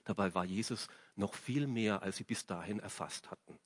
Dabei 0.04 0.34
war 0.34 0.44
Jesus 0.44 0.88
noch 1.16 1.34
viel 1.34 1.66
mehr, 1.66 2.02
als 2.02 2.18
sie 2.18 2.24
bis 2.24 2.46
dahin 2.46 2.78
erfasst 2.78 3.30
hatten. 3.30 3.58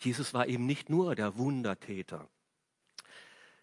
Jesus 0.00 0.32
war 0.32 0.48
eben 0.48 0.66
nicht 0.66 0.88
nur 0.88 1.14
der 1.14 1.36
Wundertäter. 1.36 2.28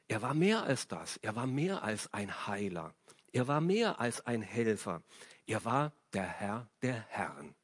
Er 0.07 0.21
war 0.21 0.33
mehr 0.33 0.63
als 0.63 0.87
das. 0.87 1.17
Er 1.17 1.35
war 1.35 1.47
mehr 1.47 1.83
als 1.83 2.13
ein 2.13 2.47
Heiler. 2.47 2.95
Er 3.33 3.47
war 3.47 3.59
mehr 3.59 3.99
als 3.99 4.21
ein 4.25 4.41
Helfer. 4.41 5.03
Er 5.45 5.65
war 5.65 5.93
der 6.13 6.27
Herr 6.27 6.69
der 6.81 7.01
Herren. 7.09 7.55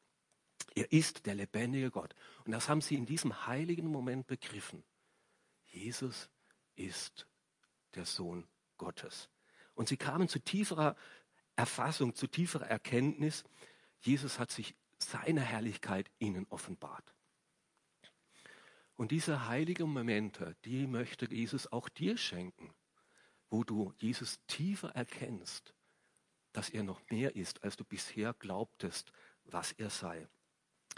Er 0.75 0.91
ist 0.91 1.25
der 1.25 1.35
lebendige 1.35 1.91
Gott. 1.91 2.15
Und 2.45 2.51
das 2.51 2.67
haben 2.67 2.81
sie 2.81 2.95
in 2.95 3.05
diesem 3.05 3.45
heiligen 3.45 3.87
Moment 3.87 4.27
begriffen. 4.27 4.83
Jesus 5.65 6.29
ist 6.75 7.27
der 7.95 8.05
Sohn 8.05 8.47
Gottes. 8.77 9.29
Und 9.75 9.87
sie 9.87 9.97
kamen 9.97 10.27
zu 10.27 10.39
tieferer 10.39 10.95
Erfassung, 11.55 12.15
zu 12.15 12.27
tieferer 12.27 12.67
Erkenntnis. 12.67 13.43
Jesus 13.99 14.39
hat 14.39 14.51
sich 14.51 14.75
seine 14.97 15.41
Herrlichkeit 15.41 16.09
ihnen 16.19 16.47
offenbart. 16.49 17.12
Und 18.95 19.11
diese 19.11 19.47
heiligen 19.47 19.89
Momente, 19.89 20.55
die 20.65 20.87
möchte 20.87 21.31
Jesus 21.33 21.71
auch 21.71 21.89
dir 21.89 22.17
schenken, 22.17 22.73
wo 23.49 23.63
du 23.63 23.93
Jesus 23.97 24.39
tiefer 24.47 24.89
erkennst, 24.89 25.73
dass 26.53 26.69
er 26.69 26.83
noch 26.83 27.01
mehr 27.09 27.35
ist, 27.35 27.63
als 27.63 27.75
du 27.75 27.83
bisher 27.83 28.33
glaubtest, 28.33 29.11
was 29.45 29.71
er 29.73 29.89
sei. 29.89 30.27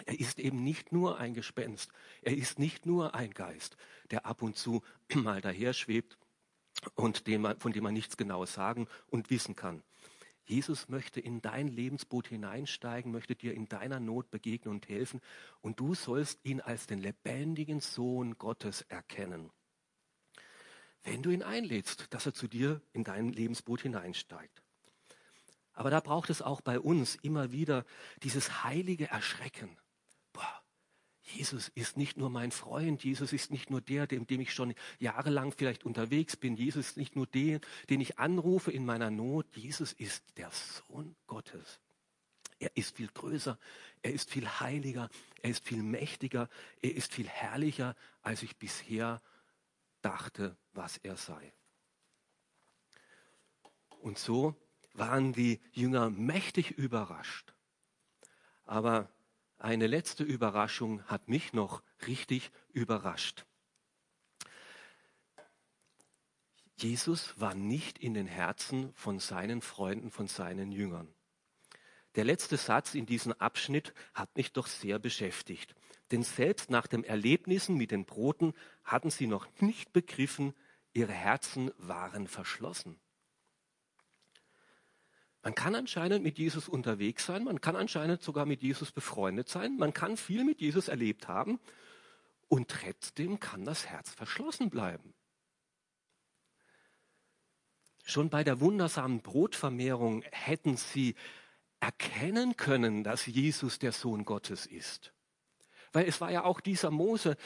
Er 0.06 0.20
ist 0.20 0.40
eben 0.40 0.64
nicht 0.64 0.92
nur 0.92 1.18
ein 1.20 1.34
Gespenst, 1.34 1.92
er 2.22 2.36
ist 2.36 2.60
nicht 2.60 2.86
nur 2.86 3.16
ein 3.16 3.32
Geist, 3.32 3.78
der 4.12 4.26
ab 4.26 4.42
und 4.42 4.58
zu 4.58 4.84
mal 5.14 5.40
daher 5.40 5.74
schwebt 5.74 6.18
und 6.96 7.28
dem 7.28 7.56
von 7.60 7.72
dem 7.72 7.84
man 7.84 7.94
nichts 7.94 8.18
Genaues 8.18 8.54
sagen 8.54 8.88
und 9.08 9.30
wissen 9.30 9.56
kann. 9.56 9.84
Jesus 10.46 10.90
möchte 10.90 11.20
in 11.20 11.42
dein 11.42 11.68
Lebensboot 11.68 12.28
hineinsteigen, 12.28 13.12
möchte 13.12 13.36
dir 13.36 13.54
in 13.54 13.68
deiner 13.68 14.00
Not 14.00 14.30
begegnen 14.30 14.74
und 14.74 14.88
helfen 14.88 15.20
und 15.62 15.80
du 15.80 15.96
sollst 15.96 16.40
ihn 16.44 16.62
als 16.62 16.86
den 16.86 17.00
lebendigen 17.00 17.80
Sohn 17.80 18.38
Gottes 18.38 18.82
erkennen. 18.84 19.52
Wenn 21.04 21.24
du 21.24 21.32
ihn 21.32 21.44
einlädst, 21.44 22.14
dass 22.14 22.26
er 22.26 22.34
zu 22.34 22.48
dir 22.48 22.82
in 22.94 23.04
dein 23.04 23.30
Lebensboot 23.30 23.82
hineinsteigt. 23.82 24.64
Aber 25.74 25.90
da 25.90 26.00
braucht 26.00 26.30
es 26.30 26.42
auch 26.42 26.62
bei 26.62 26.80
uns 26.80 27.16
immer 27.16 27.52
wieder 27.52 27.86
dieses 28.24 28.64
heilige 28.64 29.08
Erschrecken. 29.08 29.78
Jesus 31.26 31.70
ist 31.70 31.98
nicht 31.98 32.18
nur 32.18 32.30
mein 32.30 32.52
Freund, 32.52 33.04
Jesus 33.04 33.34
ist 33.34 33.50
nicht 33.50 33.72
nur 33.72 33.82
der, 33.82 34.06
dem, 34.06 34.28
dem 34.28 34.42
ich 34.42 34.54
schon 34.54 34.76
jahrelang 35.00 35.52
vielleicht 35.52 35.84
unterwegs 35.84 36.38
bin, 36.38 36.56
Jesus 36.56 36.90
ist 36.90 36.98
nicht 36.98 37.16
nur 37.16 37.26
der, 37.26 37.60
den 37.90 38.00
ich 38.00 38.20
anrufe 38.20 38.72
in 38.72 38.86
meiner 38.86 39.10
Not, 39.10 39.48
Jesus 39.58 39.92
ist 39.94 40.24
der 40.38 40.52
Sohn 40.52 41.16
Gottes. 41.26 41.80
Er 42.60 42.78
ist 42.78 42.96
viel 42.96 43.08
größer, 43.08 43.58
er 44.04 44.14
ist 44.14 44.30
viel 44.30 44.48
heiliger, 44.48 45.10
er 45.42 45.50
ist 45.50 45.66
viel 45.66 45.82
mächtiger, 45.82 46.48
er 46.82 46.96
ist 46.96 47.12
viel 47.12 47.28
herrlicher, 47.28 47.96
als 48.22 48.44
ich 48.44 48.56
bisher 48.58 49.22
dachte, 50.02 50.56
was 50.74 50.98
er 50.98 51.18
sei. 51.18 51.54
Und 54.02 54.20
so 54.20 54.56
waren 54.94 55.34
die 55.34 55.60
Jünger 55.72 56.12
mächtig 56.12 56.72
überrascht. 56.72 57.54
Aber 58.66 59.10
eine 59.58 59.88
letzte 59.88 60.24
Überraschung 60.24 61.04
hat 61.04 61.28
mich 61.28 61.54
noch 61.54 61.82
richtig 62.08 62.52
überrascht. 62.74 63.46
Jesus 66.78 67.40
war 67.40 67.56
nicht 67.56 67.98
in 67.98 68.14
den 68.14 68.28
Herzen 68.28 68.94
von 68.96 69.20
seinen 69.20 69.62
Freunden, 69.62 70.12
von 70.12 70.28
seinen 70.28 70.72
Jüngern. 70.72 71.14
Der 72.16 72.26
letzte 72.26 72.58
Satz 72.58 72.96
in 72.96 73.06
diesem 73.06 73.34
Abschnitt 73.34 73.94
hat 74.14 74.36
mich 74.36 74.52
doch 74.54 74.68
sehr 74.68 75.00
beschäftigt. 75.00 75.76
Denn 76.12 76.24
selbst 76.24 76.70
nach 76.70 76.88
den 76.88 77.04
Erlebnissen 77.04 77.76
mit 77.76 77.92
den 77.92 78.06
Broten 78.06 78.54
hatten 78.84 79.10
sie 79.10 79.28
noch 79.28 79.48
nicht 79.60 79.92
begriffen, 79.92 80.54
ihre 80.94 81.14
Herzen 81.14 81.72
waren 81.78 82.28
verschlossen. 82.28 83.00
Man 85.46 85.54
kann 85.54 85.76
anscheinend 85.76 86.24
mit 86.24 86.40
Jesus 86.40 86.68
unterwegs 86.68 87.28
sein, 87.28 87.44
man 87.44 87.62
kann 87.62 87.76
anscheinend 87.76 88.24
sogar 88.24 88.48
mit 88.48 88.64
Jesus 88.64 88.92
befreundet 88.92 89.48
sein, 89.48 89.78
man 89.78 89.94
kann 89.94 90.18
viel 90.18 90.44
mit 90.44 90.60
Jesus 90.60 90.88
erlebt 90.88 91.28
haben 91.28 91.60
und 92.48 92.68
trotzdem 92.68 93.40
kann 93.40 93.64
das 93.64 93.86
Herz 93.86 94.10
verschlossen 94.10 94.72
bleiben. 94.72 95.14
Schon 98.06 98.32
bei 98.32 98.44
der 98.44 98.60
wundersamen 98.60 99.22
Brotvermehrung 99.22 100.24
hätten 100.32 100.78
sie 100.78 101.14
erkennen 101.80 102.58
können, 102.58 103.04
dass 103.04 103.28
Jesus 103.28 103.78
der 103.78 103.92
Sohn 103.92 104.26
Gottes 104.26 104.66
ist. 104.66 105.14
Weil 105.94 106.08
es 106.08 106.22
war 106.22 106.32
ja 106.32 106.44
auch 106.44 106.60
dieser 106.60 106.90
Mose, 106.90 107.38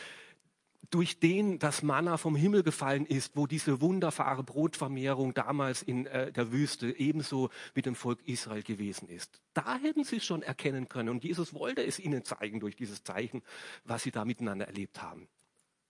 durch 0.89 1.19
den 1.19 1.60
das 1.60 1.84
Manna 1.84 2.17
vom 2.17 2.36
Himmel 2.36 2.63
gefallen 2.63 3.06
ist, 3.06 3.36
wo 3.36 3.45
diese 3.45 3.80
wunderbare 3.80 4.43
Brotvermehrung 4.43 5.34
damals 5.34 5.84
in 5.84 6.08
äh, 6.08 6.32
der 6.32 6.52
Wüste 6.52 6.97
ebenso 6.97 7.49
mit 7.75 7.86
dem 7.86 7.95
Volk 7.95 8.19
Israel 8.28 8.63
gewesen 8.63 9.08
ist. 9.08 9.41
Da 9.54 9.78
hätten 9.78 10.04
sie 10.04 10.17
es 10.17 10.25
schon 10.25 10.41
erkennen 10.41 10.89
können 10.89 11.10
und 11.10 11.23
Jesus 11.23 11.54
wollte 11.54 11.84
es 11.84 11.99
ihnen 11.99 12.23
zeigen 12.23 12.60
durch 12.60 12.75
dieses 12.75 13.04
Zeichen, 13.04 13.43
was 13.84 14.04
sie 14.04 14.12
da 14.12 14.25
miteinander 14.25 14.67
erlebt 14.67 15.02
haben. 15.02 15.28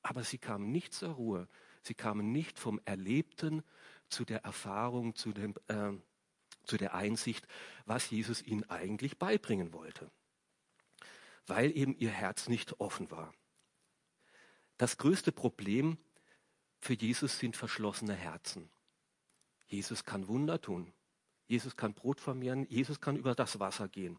Aber 0.01 0.23
sie 0.23 0.37
kamen 0.37 0.71
nicht 0.71 0.93
zur 0.93 1.11
Ruhe. 1.11 1.47
Sie 1.81 1.93
kamen 1.93 2.31
nicht 2.31 2.59
vom 2.59 2.81
Erlebten 2.83 3.63
zu 4.09 4.25
der 4.25 4.43
Erfahrung, 4.43 5.15
zu, 5.15 5.31
dem, 5.31 5.53
äh, 5.67 5.91
zu 6.65 6.77
der 6.77 6.93
Einsicht, 6.93 7.47
was 7.85 8.09
Jesus 8.09 8.41
ihnen 8.41 8.69
eigentlich 8.69 9.17
beibringen 9.17 9.71
wollte. 9.71 10.11
Weil 11.47 11.75
eben 11.75 11.97
ihr 11.97 12.11
Herz 12.11 12.49
nicht 12.49 12.79
offen 12.79 13.09
war. 13.11 13.33
Das 14.79 14.97
größte 14.97 15.33
Problem 15.33 15.97
für 16.79 16.93
Jesus 16.93 17.37
sind 17.37 17.57
verschlossene 17.57 18.13
Herzen. 18.13 18.69
Jesus 19.67 20.05
kann 20.05 20.29
Wunder 20.29 20.61
tun. 20.61 20.93
Jesus 21.47 21.75
kann 21.75 21.93
Brot 21.93 22.21
vermehren. 22.21 22.65
Jesus 22.69 23.01
kann 23.01 23.17
über 23.17 23.35
das 23.35 23.59
Wasser 23.59 23.89
gehen. 23.89 24.17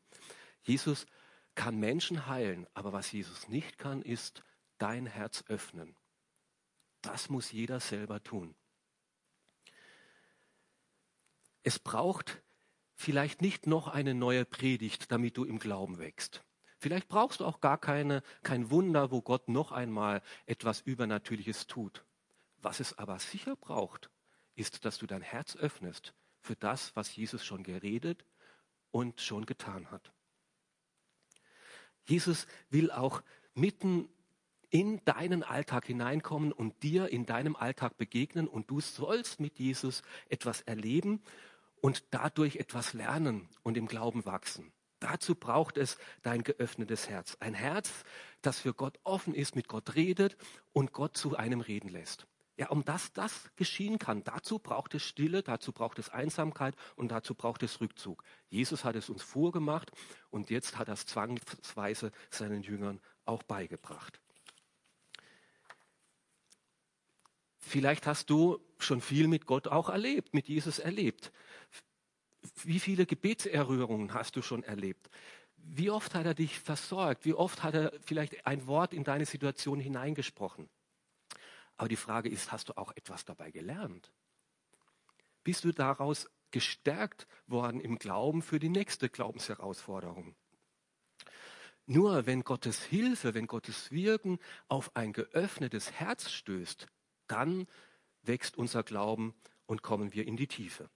Jesus 0.63 1.07
kann 1.55 1.79
Menschen 1.81 2.27
heilen. 2.27 2.67
Aber 2.75 2.93
was 2.93 3.11
Jesus 3.11 3.49
nicht 3.49 3.79
kann, 3.79 4.03
ist 4.03 4.45
dein 4.77 5.07
Herz 5.07 5.45
öffnen. 5.49 5.97
Das 7.01 7.31
muss 7.31 7.51
jeder 7.51 7.81
selber 7.81 8.23
tun. 8.23 8.55
Es 11.63 11.79
braucht 11.79 12.43
vielleicht 12.95 13.41
nicht 13.41 13.67
noch 13.67 13.89
eine 13.89 14.13
neue 14.13 14.45
Predigt, 14.45 15.11
damit 15.11 15.39
du 15.39 15.45
im 15.45 15.59
Glauben 15.59 15.97
wächst. 15.97 16.45
Vielleicht 16.81 17.09
brauchst 17.09 17.41
du 17.41 17.45
auch 17.45 17.61
gar 17.61 17.77
keine, 17.77 18.23
kein 18.43 18.71
Wunder, 18.71 19.11
wo 19.11 19.21
Gott 19.21 19.51
noch 19.51 19.71
einmal 19.71 20.23
etwas 20.47 20.81
Übernatürliches 20.81 21.67
tut. 21.67 22.07
Was 22.63 22.81
es 22.81 22.97
aber 22.97 23.19
sicher 23.19 23.55
braucht, 23.55 24.09
ist, 24.55 24.87
dass 24.87 24.97
du 24.97 25.07
dein 25.07 25.21
Herz 25.21 25.57
öffnest 25.57 26.15
für 26.41 26.57
das, 26.57 26.97
was 26.97 27.15
Jesus 27.15 27.45
schon 27.45 27.65
geredet 27.65 28.25
und 28.93 29.21
schon 29.21 29.45
getan 29.45 29.91
hat. 29.91 30.11
Jesus 32.07 32.47
will 32.71 32.91
auch 32.91 33.23
mitten 33.53 34.09
in 34.71 35.05
deinen 35.05 35.43
Alltag 35.43 35.85
hineinkommen 35.85 36.51
und 36.51 36.83
dir 36.83 37.09
in 37.09 37.27
deinem 37.27 37.57
Alltag 37.57 37.99
begegnen 37.99 38.49
und 38.49 38.71
du 38.71 38.81
sollst 38.81 39.39
mit 39.39 39.59
Jesus 39.59 40.03
etwas 40.31 40.63
erleben 40.63 41.23
und 41.83 42.05
dadurch 42.11 42.57
etwas 42.57 42.95
lernen 42.95 43.51
und 43.63 43.77
im 43.77 43.87
Glauben 43.87 44.25
wachsen. 44.25 44.73
Dazu 45.01 45.35
braucht 45.35 45.77
es 45.77 45.99
dein 46.23 46.43
geöffnetes 46.43 47.09
Herz. 47.09 47.37
Ein 47.41 47.55
Herz, 47.55 48.05
das 48.43 48.61
für 48.61 48.75
Gott 48.75 48.99
offen 49.03 49.35
ist, 49.35 49.57
mit 49.57 49.67
Gott 49.67 49.95
redet 49.95 50.37
und 50.73 50.93
Gott 50.93 51.17
zu 51.17 51.37
einem 51.37 51.61
reden 51.61 51.89
lässt. 51.89 52.27
Ja, 52.59 52.69
um 52.69 52.85
dass 52.85 53.15
das 53.15 53.51
geschehen 53.57 53.99
kann, 53.99 54.23
dazu 54.23 54.59
braucht 54.59 54.95
es 54.95 55.03
Stille, 55.03 55.43
dazu 55.43 55.73
braucht 55.73 55.99
es 55.99 56.11
Einsamkeit 56.11 56.77
und 56.95 57.11
dazu 57.11 57.35
braucht 57.35 57.63
es 57.63 57.81
Rückzug. 57.81 58.23
Jesus 58.49 58.85
hat 58.85 58.97
es 58.97 59.09
uns 59.09 59.23
vorgemacht 59.23 59.91
und 60.29 60.51
jetzt 60.51 60.77
hat 60.77 60.89
er 60.89 60.95
es 60.95 61.07
zwangsweise 61.07 62.13
seinen 62.29 62.63
Jüngern 62.63 63.01
auch 63.25 63.43
beigebracht. 63.43 64.21
Vielleicht 67.57 68.07
hast 68.07 68.29
du 68.29 68.59
schon 68.79 69.01
viel 69.01 69.27
mit 69.27 69.47
Gott 69.47 69.67
auch 69.67 69.89
erlebt, 69.89 70.35
mit 70.35 70.49
Jesus 70.49 70.79
erlebt. 70.79 71.33
Wie 72.65 72.81
viele 72.81 73.07
Gebetserrührungen 73.07 74.15
hast 74.15 74.37
du 74.37 74.43
schon 74.43 74.63
erlebt? 74.63 75.11
Wie 75.57 75.91
oft 75.91 76.15
hat 76.15 76.27
er 76.27 76.35
dich 76.35 76.59
versorgt? 76.59 77.25
Wie 77.25 77.35
oft 77.35 77.63
hat 77.63 77.75
er 77.75 77.93
vielleicht 78.01 78.47
ein 78.47 78.67
Wort 78.67 78.95
in 78.95 79.05
deine 79.05 79.27
Situation 79.27 79.79
hineingesprochen? 79.79 80.69
Aber 81.77 81.89
die 81.89 81.97
Frage 81.97 82.29
ist, 82.29 82.53
hast 82.53 82.69
du 82.69 82.77
auch 82.77 82.93
etwas 82.97 83.25
dabei 83.25 83.51
gelernt? 83.51 84.13
Bist 85.45 85.65
du 85.65 85.73
daraus 85.73 86.29
gestärkt 86.51 87.27
worden 87.47 87.81
im 87.81 87.99
Glauben 87.99 88.43
für 88.43 88.59
die 88.59 88.69
nächste 88.69 89.09
Glaubensherausforderung? 89.09 90.35
Nur 91.87 92.27
wenn 92.27 92.45
Gottes 92.45 92.85
Hilfe, 92.85 93.35
wenn 93.35 93.47
Gottes 93.47 93.91
Wirken 93.91 94.39
auf 94.69 94.95
ein 94.95 95.13
geöffnetes 95.13 95.93
Herz 95.93 96.31
stößt, 96.31 96.87
dann 97.27 97.67
wächst 98.23 98.57
unser 98.57 98.83
Glauben 98.83 99.35
und 99.67 99.83
kommen 99.83 100.13
wir 100.13 100.27
in 100.27 100.37
die 100.37 100.47
Tiefe. 100.47 100.91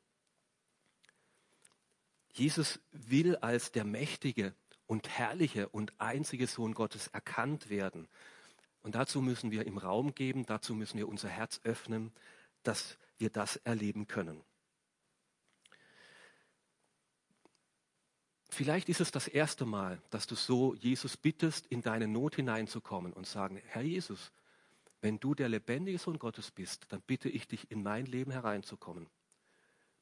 Jesus 2.35 2.81
will 2.91 3.37
als 3.37 3.73
der 3.73 3.85
mächtige 3.85 4.55
und 4.87 5.09
herrliche 5.09 5.69
und 5.69 5.99
einzige 5.99 6.47
Sohn 6.47 6.75
Gottes 6.75 7.07
erkannt 7.09 7.71
werden. 7.71 8.09
Und 8.83 8.97
dazu 8.97 9.23
müssen 9.23 9.51
wir 9.51 9.67
ihm 9.67 9.79
Raum 9.79 10.15
geben, 10.15 10.45
dazu 10.45 10.75
müssen 10.75 10.99
wir 10.99 11.09
unser 11.09 11.29
Herz 11.29 11.61
öffnen, 11.65 12.13
dass 12.65 12.99
wir 13.19 13.31
das 13.31 13.57
erleben 13.57 14.07
können. 14.09 14.43
Vielleicht 18.51 18.89
ist 18.89 19.01
es 19.01 19.11
das 19.11 19.27
erste 19.27 19.65
Mal, 19.65 20.01
dass 20.11 20.27
du 20.27 20.35
so 20.35 20.75
Jesus 20.75 21.17
bittest, 21.17 21.67
in 21.67 21.83
deine 21.83 22.07
Not 22.07 22.37
hineinzukommen 22.37 23.13
und 23.13 23.27
sagen, 23.27 23.61
Herr 23.67 23.83
Jesus, 23.83 24.33
wenn 25.01 25.19
du 25.19 25.35
der 25.35 25.49
lebendige 25.49 25.99
Sohn 25.99 26.19
Gottes 26.19 26.51
bist, 26.51 26.87
dann 26.91 27.01
bitte 27.01 27.29
ich 27.29 27.49
dich, 27.49 27.71
in 27.71 27.83
mein 27.83 28.07
Leben 28.07 28.31
hereinzukommen. 28.31 29.09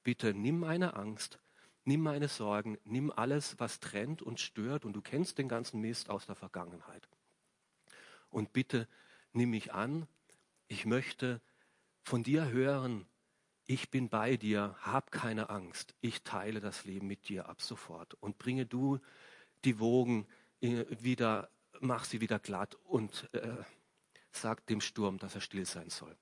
Bitte 0.03 0.35
nimm 0.35 0.61
meine 0.61 0.95
Angst, 0.95 1.38
Nimm 1.85 2.01
meine 2.03 2.29
Sorgen, 2.29 2.79
nimm 2.85 3.11
alles, 3.11 3.59
was 3.59 3.81
trennt 3.81 4.23
und 4.23 4.38
stört 4.38 4.85
und 4.85 4.92
du 4.92 5.01
kennst 5.01 5.38
den 5.38 5.49
ganzen 5.49 5.81
Mist 5.81 6.11
aus 6.11 6.27
der 6.27 6.37
Vergangenheit. 6.37 7.09
Und 8.31 8.53
bitte 8.53 8.88
nimm 9.33 9.51
mich 9.51 9.73
an. 9.73 10.07
Ich 10.68 10.87
möchte 10.87 11.40
von 12.05 12.23
dir 12.23 12.51
hören, 12.51 13.07
ich 13.66 13.90
bin 13.90 14.09
bei 14.09 14.37
dir, 14.37 14.77
hab 14.81 15.12
keine 15.12 15.51
Angst, 15.51 15.95
ich 16.01 16.23
teile 16.23 16.61
das 16.61 16.85
Leben 16.85 17.07
mit 17.07 17.29
dir 17.29 17.49
ab 17.49 17.62
sofort 17.62 18.14
und 18.14 18.38
bringe 18.38 18.66
du 18.66 18.99
die 19.64 19.79
Wogen 19.79 20.27
äh, 20.61 20.85
wieder, 21.01 21.51
mach 21.81 22.05
sie 22.05 22.21
wieder 22.21 22.38
glatt 22.38 22.75
und 22.85 23.29
äh, 23.33 23.57
sag 24.31 24.66
dem 24.66 24.81
Sturm, 24.81 25.18
dass 25.18 25.35
er 25.35 25.40
still 25.40 25.66
sein 25.66 25.90
soll. 25.90 26.16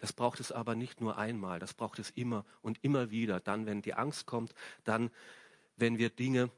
Das 0.00 0.12
braucht 0.12 0.40
es 0.40 0.50
aber 0.50 0.74
nicht 0.74 1.00
nur 1.00 1.18
einmal, 1.18 1.58
das 1.58 1.74
braucht 1.74 1.98
es 1.98 2.10
immer 2.10 2.44
und 2.62 2.82
immer 2.82 3.10
wieder. 3.10 3.38
Dann, 3.38 3.66
wenn 3.66 3.82
die 3.82 3.94
Angst 3.94 4.26
kommt, 4.26 4.54
dann, 4.84 5.10
wenn 5.76 5.98
wir 5.98 6.10
Dinge 6.10 6.50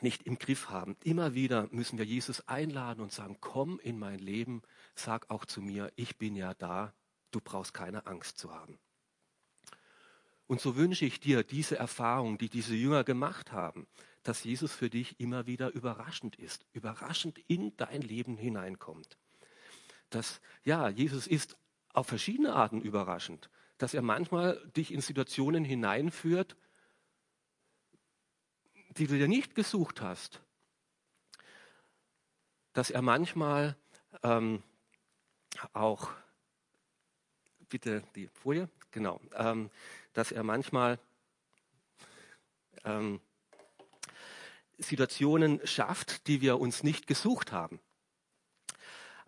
nicht 0.00 0.24
im 0.24 0.38
Griff 0.38 0.68
haben. 0.68 0.96
Immer 1.02 1.34
wieder 1.34 1.68
müssen 1.70 1.98
wir 1.98 2.04
Jesus 2.04 2.46
einladen 2.48 3.00
und 3.00 3.12
sagen, 3.12 3.38
komm 3.40 3.80
in 3.80 3.98
mein 3.98 4.18
Leben, 4.18 4.62
sag 4.94 5.30
auch 5.30 5.44
zu 5.44 5.62
mir, 5.62 5.92
ich 5.96 6.18
bin 6.18 6.36
ja 6.36 6.54
da, 6.54 6.92
du 7.30 7.40
brauchst 7.40 7.74
keine 7.74 8.06
Angst 8.06 8.38
zu 8.38 8.52
haben. 8.52 8.78
Und 10.46 10.60
so 10.60 10.76
wünsche 10.76 11.06
ich 11.06 11.20
dir 11.20 11.42
diese 11.42 11.78
Erfahrung, 11.78 12.38
die 12.38 12.50
diese 12.50 12.74
Jünger 12.74 13.02
gemacht 13.02 13.52
haben, 13.52 13.86
dass 14.22 14.44
Jesus 14.44 14.72
für 14.72 14.90
dich 14.90 15.18
immer 15.18 15.46
wieder 15.46 15.72
überraschend 15.72 16.36
ist, 16.36 16.66
überraschend 16.72 17.38
in 17.46 17.76
dein 17.76 18.02
Leben 18.02 18.36
hineinkommt. 18.36 19.16
Dass, 20.10 20.40
ja, 20.64 20.88
Jesus 20.88 21.26
ist 21.26 21.56
auf 21.94 22.08
verschiedene 22.08 22.52
Arten 22.52 22.82
überraschend, 22.82 23.48
dass 23.78 23.94
er 23.94 24.02
manchmal 24.02 24.60
dich 24.76 24.92
in 24.92 25.00
Situationen 25.00 25.64
hineinführt, 25.64 26.56
die 28.90 29.06
du 29.06 29.16
dir 29.16 29.28
nicht 29.28 29.54
gesucht 29.54 30.02
hast, 30.02 30.42
dass 32.74 32.90
er 32.90 33.00
manchmal 33.00 33.76
ähm, 34.22 34.62
auch, 35.72 36.10
bitte 37.68 38.02
die 38.14 38.28
Folie, 38.28 38.68
genau, 38.90 39.20
ähm, 39.34 39.70
dass 40.12 40.32
er 40.32 40.42
manchmal 40.42 40.98
ähm, 42.84 43.20
Situationen 44.78 45.64
schafft, 45.64 46.26
die 46.26 46.40
wir 46.40 46.58
uns 46.58 46.82
nicht 46.82 47.06
gesucht 47.06 47.52
haben. 47.52 47.80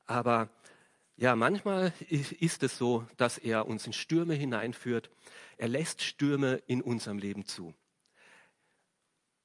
Aber 0.07 0.49
ja, 1.17 1.35
manchmal 1.35 1.93
ist 2.09 2.63
es 2.63 2.77
so, 2.77 3.07
dass 3.17 3.39
er 3.39 3.67
uns 3.67 3.87
in 3.87 3.93
Stürme 3.93 4.35
hineinführt. 4.35 5.11
Er 5.57 5.69
lässt 5.69 6.03
Stürme 6.03 6.63
in 6.67 6.83
unserem 6.83 7.19
Leben 7.19 7.47
zu. 7.47 7.75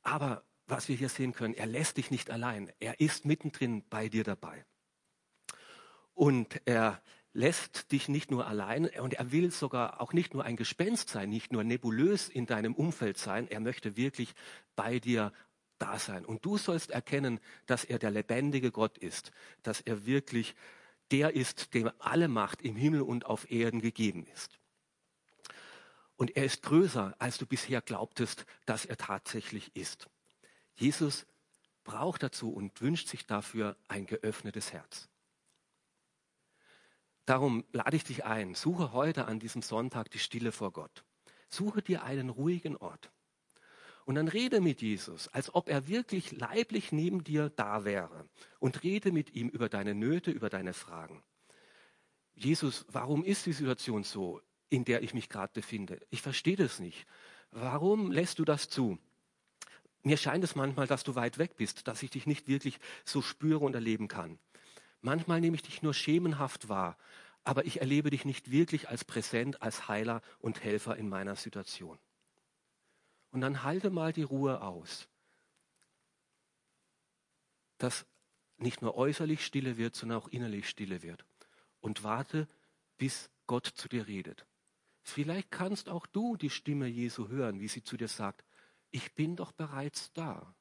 Aber 0.04 0.44
was 0.68 0.90
wir 0.90 0.96
hier 0.96 1.10
sehen 1.10 1.34
können, 1.34 1.54
er 1.54 1.68
lässt 1.68 1.98
dich 1.98 2.12
nicht 2.12 2.30
allein. 2.30 2.72
Er 2.80 3.00
ist 3.00 3.26
mittendrin 3.26 3.84
bei 3.90 4.10
dir 4.10 4.24
dabei. 4.24 4.66
Und 6.14 6.62
er 6.66 7.02
lässt 7.34 7.92
dich 7.94 8.10
nicht 8.10 8.32
nur 8.32 8.46
allein 8.46 8.88
und 8.88 9.14
er 9.14 9.32
will 9.32 9.52
sogar 9.52 10.02
auch 10.02 10.12
nicht 10.12 10.34
nur 10.34 10.44
ein 10.44 10.58
Gespenst 10.58 11.10
sein, 11.10 11.30
nicht 11.30 11.54
nur 11.54 11.64
nebulös 11.64 12.28
in 12.28 12.46
deinem 12.46 12.76
Umfeld 12.76 13.18
sein. 13.18 13.48
Er 13.48 13.62
möchte 13.62 13.96
wirklich 13.96 14.34
bei 14.76 15.00
dir 15.00 15.32
da 15.78 15.98
sein. 15.98 16.26
Und 16.26 16.44
du 16.46 16.58
sollst 16.58 16.92
erkennen, 16.92 17.40
dass 17.66 17.86
er 17.86 18.00
der 18.00 18.12
lebendige 18.12 18.72
Gott 18.72 18.98
ist, 18.98 19.32
dass 19.64 19.80
er 19.80 20.06
wirklich 20.06 20.56
der 21.12 21.36
ist, 21.36 21.74
dem 21.74 21.92
alle 22.00 22.28
Macht 22.28 22.62
im 22.62 22.76
Himmel 22.76 23.02
und 23.02 23.26
auf 23.26 23.52
Erden 23.52 23.82
gegeben 23.82 24.26
ist. 24.34 24.60
Und 26.16 26.36
er 26.38 26.46
ist 26.46 26.62
größer, 26.62 27.16
als 27.20 27.38
du 27.38 27.46
bisher 27.46 27.82
glaubtest, 27.82 28.46
dass 28.66 28.86
er 28.86 28.98
tatsächlich 28.98 29.76
ist. 29.76 30.08
Jesus 30.76 31.26
braucht 31.84 32.24
dazu 32.24 32.52
und 32.52 32.80
wünscht 32.82 33.08
sich 33.08 33.26
dafür 33.26 33.76
ein 33.88 34.06
geöffnetes 34.06 34.72
Herz. 34.72 35.10
Darum 37.26 37.66
lade 37.72 37.96
ich 37.96 38.04
dich 38.04 38.26
ein, 38.26 38.56
suche 38.56 38.92
heute 38.94 39.26
an 39.26 39.40
diesem 39.40 39.62
Sonntag 39.62 40.12
die 40.12 40.20
Stille 40.20 40.52
vor 40.52 40.72
Gott. 40.72 41.04
Suche 41.50 41.82
dir 41.82 42.04
einen 42.04 42.30
ruhigen 42.30 42.78
Ort. 42.78 43.12
Und 44.06 44.16
dann 44.16 44.28
rede 44.28 44.62
mit 44.62 44.82
Jesus, 44.82 45.28
als 45.30 45.54
ob 45.54 45.70
er 45.70 45.88
wirklich 45.88 46.32
leiblich 46.32 46.92
neben 46.92 47.24
dir 47.24 47.50
da 47.50 47.86
wäre. 47.86 48.28
Und 48.60 48.84
rede 48.84 49.12
mit 49.12 49.36
ihm 49.36 49.50
über 49.50 49.70
deine 49.70 49.96
Nöte, 49.96 50.32
über 50.32 50.50
deine 50.50 50.74
Fragen. 50.74 51.24
Jesus, 52.34 52.86
warum 52.90 53.24
ist 53.24 53.46
die 53.46 53.54
Situation 53.54 54.04
so? 54.04 54.42
in 54.72 54.86
der 54.86 55.04
ich 55.04 55.14
mich 55.14 55.30
gerade 55.30 55.52
befinde. 55.54 56.00
Ich 56.10 56.22
verstehe 56.22 56.56
das 56.56 56.80
nicht. 56.80 57.06
Warum 57.52 58.10
lässt 58.10 58.40
du 58.40 58.46
das 58.46 58.70
zu? 58.70 58.98
Mir 60.02 60.18
scheint 60.18 60.44
es 60.44 60.56
manchmal, 60.56 60.88
dass 60.88 61.04
du 61.04 61.14
weit 61.14 61.38
weg 61.38 61.58
bist, 61.58 61.88
dass 61.88 62.02
ich 62.02 62.10
dich 62.10 62.26
nicht 62.26 62.48
wirklich 62.48 62.80
so 63.06 63.22
spüre 63.22 63.60
und 63.60 63.76
erleben 63.76 64.08
kann. 64.08 64.40
Manchmal 65.02 65.42
nehme 65.42 65.56
ich 65.56 65.62
dich 65.62 65.84
nur 65.84 65.94
schemenhaft 65.94 66.70
wahr, 66.70 66.98
aber 67.44 67.66
ich 67.66 67.82
erlebe 67.82 68.10
dich 68.10 68.24
nicht 68.24 68.50
wirklich 68.50 68.88
als 68.88 69.04
präsent, 69.04 69.62
als 69.62 69.90
Heiler 69.90 70.22
und 70.40 70.64
Helfer 70.64 70.96
in 70.96 71.10
meiner 71.10 71.36
Situation. 71.36 72.00
Und 73.32 73.42
dann 73.42 73.64
halte 73.64 73.90
mal 73.90 74.14
die 74.14 74.24
Ruhe 74.24 74.62
aus, 74.62 75.08
dass 77.78 78.06
nicht 78.58 78.82
nur 78.82 78.96
äußerlich 78.96 79.44
Stille 79.44 79.78
wird, 79.78 79.96
sondern 79.96 80.20
auch 80.20 80.28
innerlich 80.28 80.70
Stille 80.70 81.02
wird. 81.02 81.26
Und 81.80 82.04
warte, 82.04 82.48
bis 82.98 83.32
Gott 83.48 83.66
zu 83.66 83.88
dir 83.88 84.08
redet. 84.08 84.46
Vielleicht 85.02 85.50
kannst 85.50 85.90
auch 85.90 86.06
du 86.06 86.38
die 86.38 86.52
Stimme 86.52 86.88
Jesu 86.88 87.28
hören, 87.30 87.60
wie 87.60 87.68
sie 87.68 87.84
zu 87.84 87.98
dir 87.98 88.08
sagt, 88.08 88.46
ich 88.92 89.16
bin 89.16 89.36
doch 89.36 89.52
bereits 89.52 90.14
da. 90.14 90.54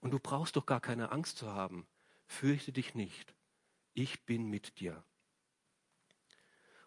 Und 0.00 0.10
du 0.10 0.18
brauchst 0.18 0.56
doch 0.56 0.66
gar 0.66 0.80
keine 0.80 1.12
Angst 1.12 1.38
zu 1.38 1.50
haben. 1.50 1.86
Fürchte 2.26 2.72
dich 2.72 2.94
nicht. 2.94 3.34
Ich 3.94 4.24
bin 4.26 4.50
mit 4.50 4.80
dir. 4.80 5.04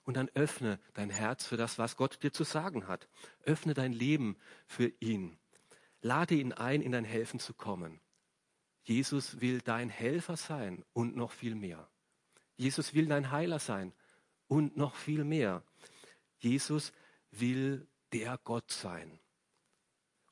Und 0.06 0.18
dann 0.18 0.30
öffne 0.36 0.80
dein 0.94 1.10
Herz 1.10 1.46
für 1.46 1.58
das, 1.58 1.78
was 1.78 1.98
Gott 1.98 2.24
dir 2.24 2.32
zu 2.32 2.44
sagen 2.44 2.88
hat. 2.88 3.08
Öffne 3.44 3.74
dein 3.74 3.92
Leben 3.92 4.38
für 4.68 4.92
ihn. 5.00 5.38
Lade 6.02 6.36
ihn 6.36 6.54
ein, 6.54 6.82
in 6.82 6.92
dein 6.92 7.06
Helfen 7.06 7.40
zu 7.40 7.54
kommen. 7.54 8.00
Jesus 8.84 9.42
will 9.42 9.62
dein 9.62 9.90
Helfer 9.90 10.38
sein 10.38 10.86
und 10.94 11.16
noch 11.16 11.32
viel 11.32 11.56
mehr. 11.56 11.90
Jesus 12.56 12.94
will 12.94 13.08
dein 13.08 13.32
Heiler 13.32 13.60
sein 13.60 13.94
und 14.48 14.78
noch 14.78 14.96
viel 14.96 15.24
mehr. 15.24 15.64
Jesus 16.38 16.94
will 17.32 17.88
der 18.14 18.38
Gott 18.38 18.72
sein. 18.72 19.20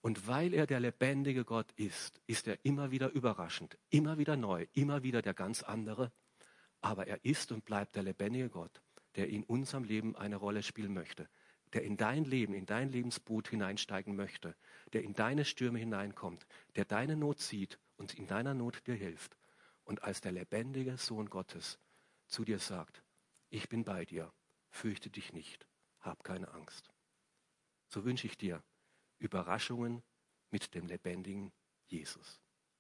Und 0.02 0.28
weil 0.28 0.54
er 0.54 0.68
der 0.68 0.82
lebendige 0.82 1.46
Gott 1.46 1.72
ist, 1.78 2.22
ist 2.28 2.48
er 2.48 2.64
immer 2.64 2.92
wieder 2.92 3.10
überraschend, 3.12 3.78
immer 3.90 4.18
wieder 4.18 4.36
neu, 4.36 4.68
immer 4.74 5.02
wieder 5.02 5.22
der 5.22 5.34
ganz 5.34 5.64
andere. 5.64 6.12
Aber 6.82 7.08
er 7.08 7.24
ist 7.24 7.52
und 7.52 7.66
bleibt 7.66 7.96
der 7.96 8.04
lebendige 8.04 8.50
Gott, 8.50 8.82
der 9.16 9.30
in 9.30 9.44
unserem 9.44 9.84
Leben 9.84 10.16
eine 10.16 10.36
Rolle 10.36 10.64
spielen 10.64 10.94
möchte, 10.94 11.30
der 11.74 11.84
in 11.84 11.98
dein 11.98 12.26
Leben, 12.26 12.54
in 12.54 12.66
dein 12.66 12.90
Lebensboot 12.90 13.48
hineinsteigen 13.48 14.16
möchte, 14.16 14.56
der 14.94 15.04
in 15.04 15.14
deine 15.14 15.46
Stürme 15.46 15.80
hineinkommt, 15.80 16.46
der 16.76 16.86
deine 16.86 17.16
Not 17.16 17.40
sieht 17.40 17.80
und 17.98 18.14
in 18.14 18.28
deiner 18.28 18.54
Not 18.54 18.86
dir 18.88 18.96
hilft 18.96 19.38
und 19.84 20.04
als 20.04 20.22
der 20.22 20.32
lebendige 20.32 20.98
Sohn 20.98 21.30
Gottes 21.30 21.80
zu 22.28 22.44
dir 22.44 22.60
sagt, 22.60 23.04
ich 23.50 23.70
bin 23.70 23.84
bei 23.84 24.06
dir, 24.06 24.32
fürchte 24.70 25.10
dich 25.10 25.34
nicht 25.34 25.68
hab 26.04 26.24
keine 26.24 26.50
Angst. 26.54 26.92
So 27.88 28.04
wünsche 28.04 28.28
ich 28.28 28.38
dir 28.38 28.64
Überraschungen 29.20 30.04
mit 30.52 30.74
dem 30.76 30.86
lebendigen 30.86 31.52
Jesus. 31.88 32.43